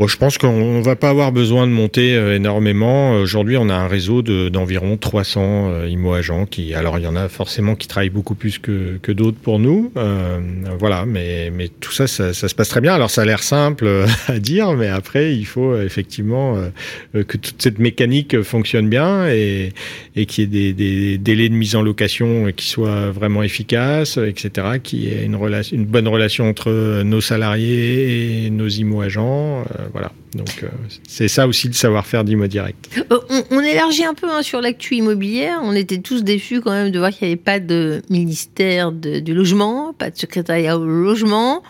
[0.01, 3.13] Bon, je pense qu'on va pas avoir besoin de monter euh, énormément.
[3.17, 7.17] Aujourd'hui, on a un réseau de- d'environ 300 euh, IMO-agents qui, alors il y en
[7.17, 9.93] a forcément qui travaillent beaucoup plus que, que d'autres pour nous.
[9.99, 10.39] Euh,
[10.79, 12.95] voilà, mais, mais tout ça, ça, ça se passe très bien.
[12.95, 16.71] Alors ça a l'air simple euh, à dire, mais après, il faut euh, effectivement euh,
[17.15, 19.75] euh, que toute cette mécanique euh, fonctionne bien et,
[20.17, 23.43] et qu'il y ait des, des délais de mise en location euh, qui soient vraiment
[23.43, 24.79] efficaces, euh, etc.
[24.83, 25.37] Qu'il y ait une,
[25.73, 29.67] une bonne relation entre euh, nos salariés et nos IMO-agents.
[29.79, 30.13] euh, voilà.
[30.35, 30.69] Donc, euh,
[31.09, 32.89] c'est ça aussi le savoir-faire d'Imo Direct.
[33.11, 35.59] Euh, on, on élargit un peu hein, sur l'actu immobilière.
[35.65, 39.19] On était tous déçus quand même de voir qu'il n'y avait pas de ministère de-
[39.19, 41.63] du logement, pas de secrétariat au logement.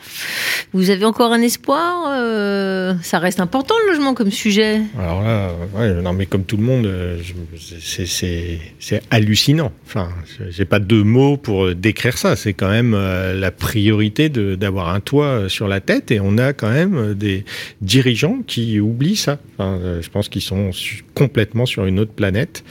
[0.75, 4.83] Vous avez encore un espoir euh, Ça reste important le logement comme sujet.
[4.99, 6.87] Alors là, ouais, non, mais comme tout le monde,
[7.59, 9.73] c'est- hallucinant.
[9.87, 10.11] Enfin,
[10.51, 12.37] j'ai pas de mots pour décrire ça.
[12.37, 16.71] C'est quand même la priorité d'avoir un toit sur la tête et on a quand
[16.71, 17.45] même des
[18.01, 19.39] dirigeants qui oublient ça.
[19.61, 20.71] Euh, je pense qu'ils sont
[21.15, 22.65] complètement sur une autre planète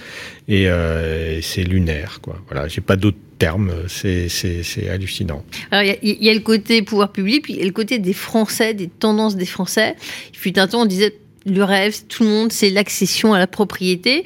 [0.47, 2.41] et, euh, et c'est lunaire, quoi.
[2.49, 3.71] Voilà, j'ai pas d'autres termes.
[3.87, 5.45] C'est c'est- hallucinant.
[5.71, 7.99] Alors, il y y, a le côté pouvoir public, puis il y a le côté
[7.99, 9.95] des Français, des tendances des Français.
[10.33, 11.13] Il fut un temps, on disait
[11.49, 14.25] le rêve, tout le monde, c'est l'accession à la propriété.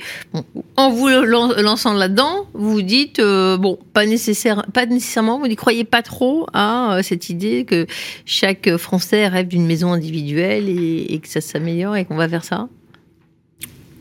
[0.76, 5.56] En vous lan- lançant là-dedans, vous dites, euh, bon, pas, nécessaire, pas nécessairement, vous n'y
[5.56, 7.86] croyez pas trop à euh, cette idée que
[8.26, 12.44] chaque Français rêve d'une maison individuelle et, et que ça s'améliore et qu'on va vers
[12.44, 12.68] ça?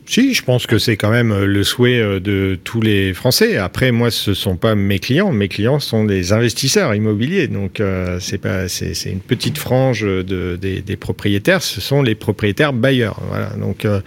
[0.05, 3.57] Si, je pense que c'est quand même euh, le souhait euh, de tous les Français.
[3.57, 5.31] Après, moi, ce sont pas mes clients.
[5.31, 7.47] Mes clients sont des investisseurs immobiliers.
[7.47, 11.61] Donc, euh, c'est pas, c'est, une petite frange de, des, des propriétaires.
[11.61, 13.21] Ce sont les propriétaires bailleurs.
[13.29, 13.51] Voilà.
[13.51, 14.01] Donc, euh,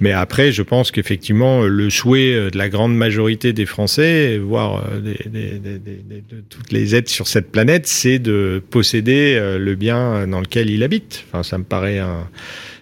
[0.00, 4.84] mais après, je pense qu'effectivement, le souhait euh, de la grande majorité des Français, voire
[5.00, 10.40] des, des, de toutes les êtres sur cette planète, c'est de posséder le bien dans
[10.40, 11.24] lequel il habite.
[11.28, 12.28] Enfin, ça me paraît un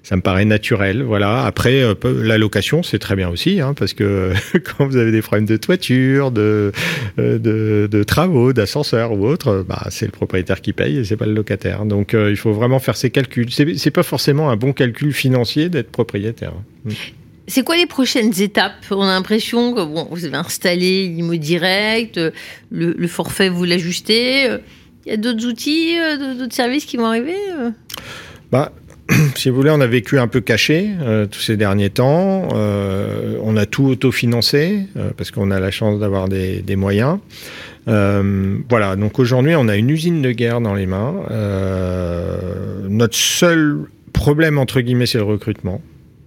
[0.04, 1.46] ça me paraît naturel, voilà.
[1.46, 4.34] Après, euh, la location, c'est très bien aussi, hein, parce que
[4.76, 6.72] quand vous avez des problèmes de toiture, de,
[7.18, 11.16] euh, de, de travaux, d'ascenseur ou autre, bah, c'est le propriétaire qui paye et c'est
[11.16, 11.86] pas le locataire.
[11.86, 13.48] Donc, euh, il faut vraiment faire ses calculs.
[13.50, 16.52] C'est pas forcément un bon calcul financier d'être propriétaire.
[17.46, 18.84] C'est quoi les prochaines étapes?
[18.90, 22.20] On a l'impression que bon, vous avez installé l'IMO direct,
[22.70, 24.54] le, le forfait, vous l'ajustez.
[25.06, 25.96] Il y a d'autres outils,
[26.38, 27.36] d'autres services qui vont arriver?
[28.52, 28.72] Bah,
[29.36, 32.48] si vous voulez, on a vécu un peu caché euh, tous ces derniers temps.
[32.54, 37.18] Euh, on a tout autofinancé euh, parce qu'on a la chance d'avoir des, moyens.
[37.86, 41.14] Voilà, donc aujourd'hui, on a une usine de guerre dans les mains.
[42.88, 43.78] Notre seul
[44.12, 45.82] problème, entre guillemets, c'est le recrutement.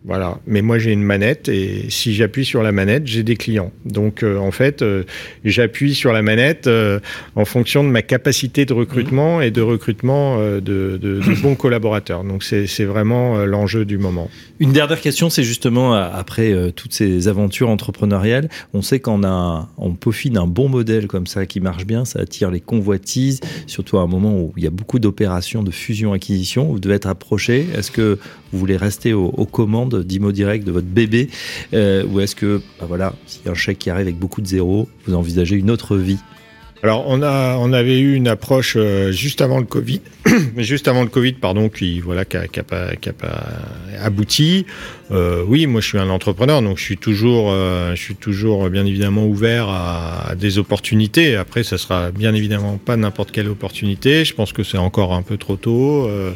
[0.08, 3.74] Voilà, mais moi j'ai une manette et si j'appuie sur la manette, j'ai des clients.
[3.84, 5.03] Donc euh, en fait, euh,
[5.43, 7.01] j'appuie sur la manette euh,
[7.36, 11.55] en fonction de ma capacité de recrutement et de recrutement euh, de, de- de bons
[11.64, 12.24] collaborateurs.
[12.24, 14.30] Donc c'est vraiment euh, l'enjeu du moment.
[14.62, 19.68] Une dernière question, c'est justement euh, après toutes ces aventures entrepreneuriales, on sait qu'on a,
[19.78, 23.97] on peaufine un bon modèle comme ça qui marche bien, ça attire les convoitises, surtout
[23.97, 26.64] à un moment où il y a beaucoup d'opérations de fusion-acquisition.
[26.72, 27.66] Vous devez être approché.
[27.76, 28.18] Est-ce que
[28.52, 31.30] vous voulez rester aux, commandes d'Imo Direct de votre bébé,
[31.74, 34.41] euh, ou est-ce que, bah voilà, s'il y a un chèque qui arrive avec beaucoup
[34.41, 36.20] de zéros, vous envisagez une autre vie?
[36.84, 40.00] Alors on a on avait eu une approche euh, juste avant le Covid
[40.58, 43.43] juste avant le Covid, pardon, qui voilà, qui qui a pas
[44.00, 44.66] abouti.
[45.12, 48.70] Euh, oui, moi je suis un entrepreneur, donc je suis toujours, euh, je suis toujours
[48.70, 51.36] bien évidemment ouvert à, à, des opportunités.
[51.36, 54.26] Après, ça sera bien évidemment pas n'importe quelle opportunité.
[54.26, 56.08] Je pense que c'est encore un peu trop tôt.
[56.08, 56.32] Euh,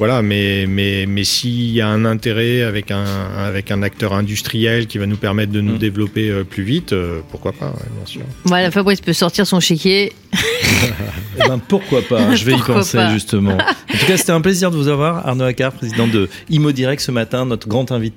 [0.00, 3.04] voilà, mais mais mais s'il y a un intérêt avec un
[3.36, 5.78] avec un acteur industriel qui va nous permettre de nous mmh.
[5.78, 8.22] développer euh, plus vite, euh, pourquoi pas, ouais, bien sûr.
[8.44, 10.14] Voilà, Fabrice peut sortir son chéquier.
[10.32, 13.12] eh ben pourquoi pas Je vais y penser pas.
[13.12, 13.58] justement.
[13.58, 17.02] En tout cas, c'était un plaisir de vous avoir, Arnaud Accard, président de Imo Direct
[17.02, 18.09] ce matin, notre grand invité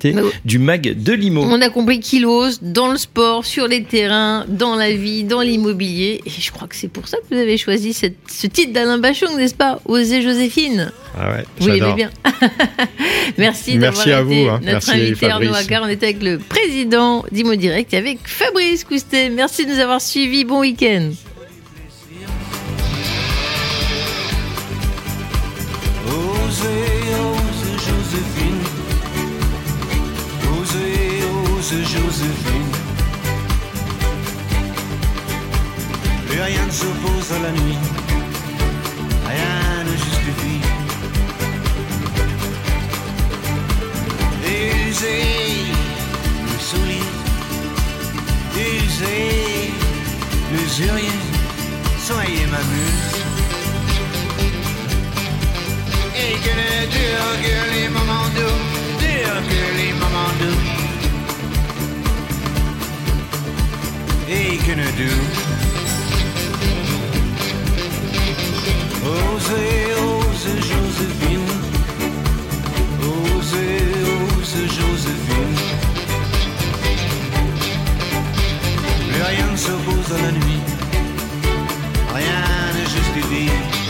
[0.44, 1.42] du mag de l'Imo.
[1.42, 5.40] On a compris qu'il ose dans le sport, sur les terrains, dans la vie, dans
[5.40, 6.20] l'immobilier.
[6.26, 8.98] Et je crois que c'est pour ça que vous avez choisi cette, ce titre d'Alain
[8.98, 10.92] Bachung, n'est-ce pas Osez Joséphine.
[11.16, 11.44] Ah ouais.
[11.60, 12.10] Vous l'aimez bien.
[13.38, 14.32] Merci Merci à vous.
[14.32, 14.60] Hein.
[14.62, 15.82] Notre Merci invité Arnaud Accard.
[15.84, 19.30] On était avec le président d'Imo Direct et avec Fabrice Coustet.
[19.30, 20.44] Merci de nous avoir suivis.
[20.44, 21.10] Bon week-end.
[31.64, 32.72] Osez, Joséphine.
[36.26, 37.78] Plus rien ne s'oppose à la nuit.
[39.26, 40.60] Rien ne justifie.
[44.44, 45.24] Usez
[46.52, 47.08] le soulier.
[48.56, 49.72] Usez
[50.52, 51.18] l'usurier.
[51.98, 53.16] Soyez ma muse.
[56.14, 58.58] Et que ne durent que les moments doux,
[59.00, 60.83] durent que les moments doux.
[64.34, 65.24] Que ne doux.
[69.04, 71.52] Osez, osez, Joséphine.
[73.00, 73.78] Osez,
[74.16, 75.56] osez, Joséphine.
[79.08, 80.62] Plus rien ne s'oppose à la nuit.
[82.12, 83.83] Rien ne justifie.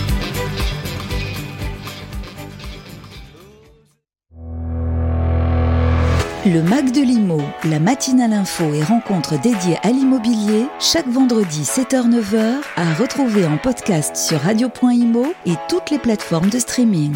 [6.46, 12.60] Le Mac de l'Imo, la matinale info et rencontre dédiée à l'immobilier, chaque vendredi 7h-9h,
[12.76, 17.14] à retrouver en podcast sur radio.imo et toutes les plateformes de streaming.